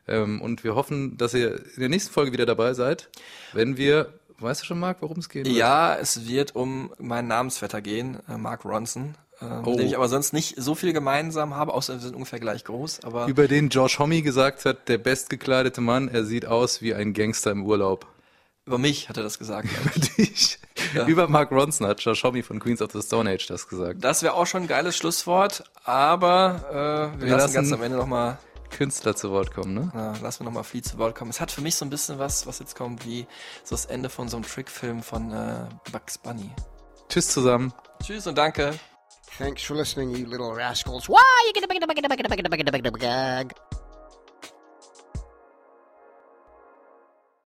[0.06, 3.08] Ähm, und wir hoffen, dass ihr in der nächsten Folge wieder dabei seid,
[3.52, 5.46] wenn wir, weißt du schon, Marc, worum es geht?
[5.48, 9.14] Ja, es wird um meinen Namensvetter gehen, äh, Mark Ronson.
[9.40, 9.70] äh, Oh.
[9.70, 12.64] mit dem ich aber sonst nicht so viel gemeinsam habe, außer wir sind ungefähr gleich
[12.64, 13.00] groß.
[13.04, 17.12] Aber Über den Josh Homme gesagt hat, der bestgekleidete Mann, er sieht aus wie ein
[17.12, 18.06] Gangster im Urlaub.
[18.66, 19.68] über mich hat er das gesagt.
[20.18, 20.58] Ich,
[21.06, 24.02] Über Mark Ronson hat Josh Homme von Queens of the Stone Age das gesagt.
[24.02, 27.82] Das wäre auch schon ein geiles Schlusswort, aber äh, wir, Wir lassen lassen- ganz am
[27.82, 28.38] Ende nochmal
[28.70, 29.90] Künstler zu Wort kommen, ne?
[29.94, 31.30] Ja, lassen wir nochmal Flea zu Wort kommen.
[31.30, 33.26] Es hat für mich so ein bisschen was, was jetzt kommt, wie
[33.64, 36.50] so das Ende von so einem Trickfilm von äh, Bugs Bunny.
[37.08, 37.72] Tschüss zusammen.
[38.02, 38.78] Tschüss und danke.
[39.38, 41.08] Thanks for listening, you little rascals.
[41.08, 41.66] Why you gonna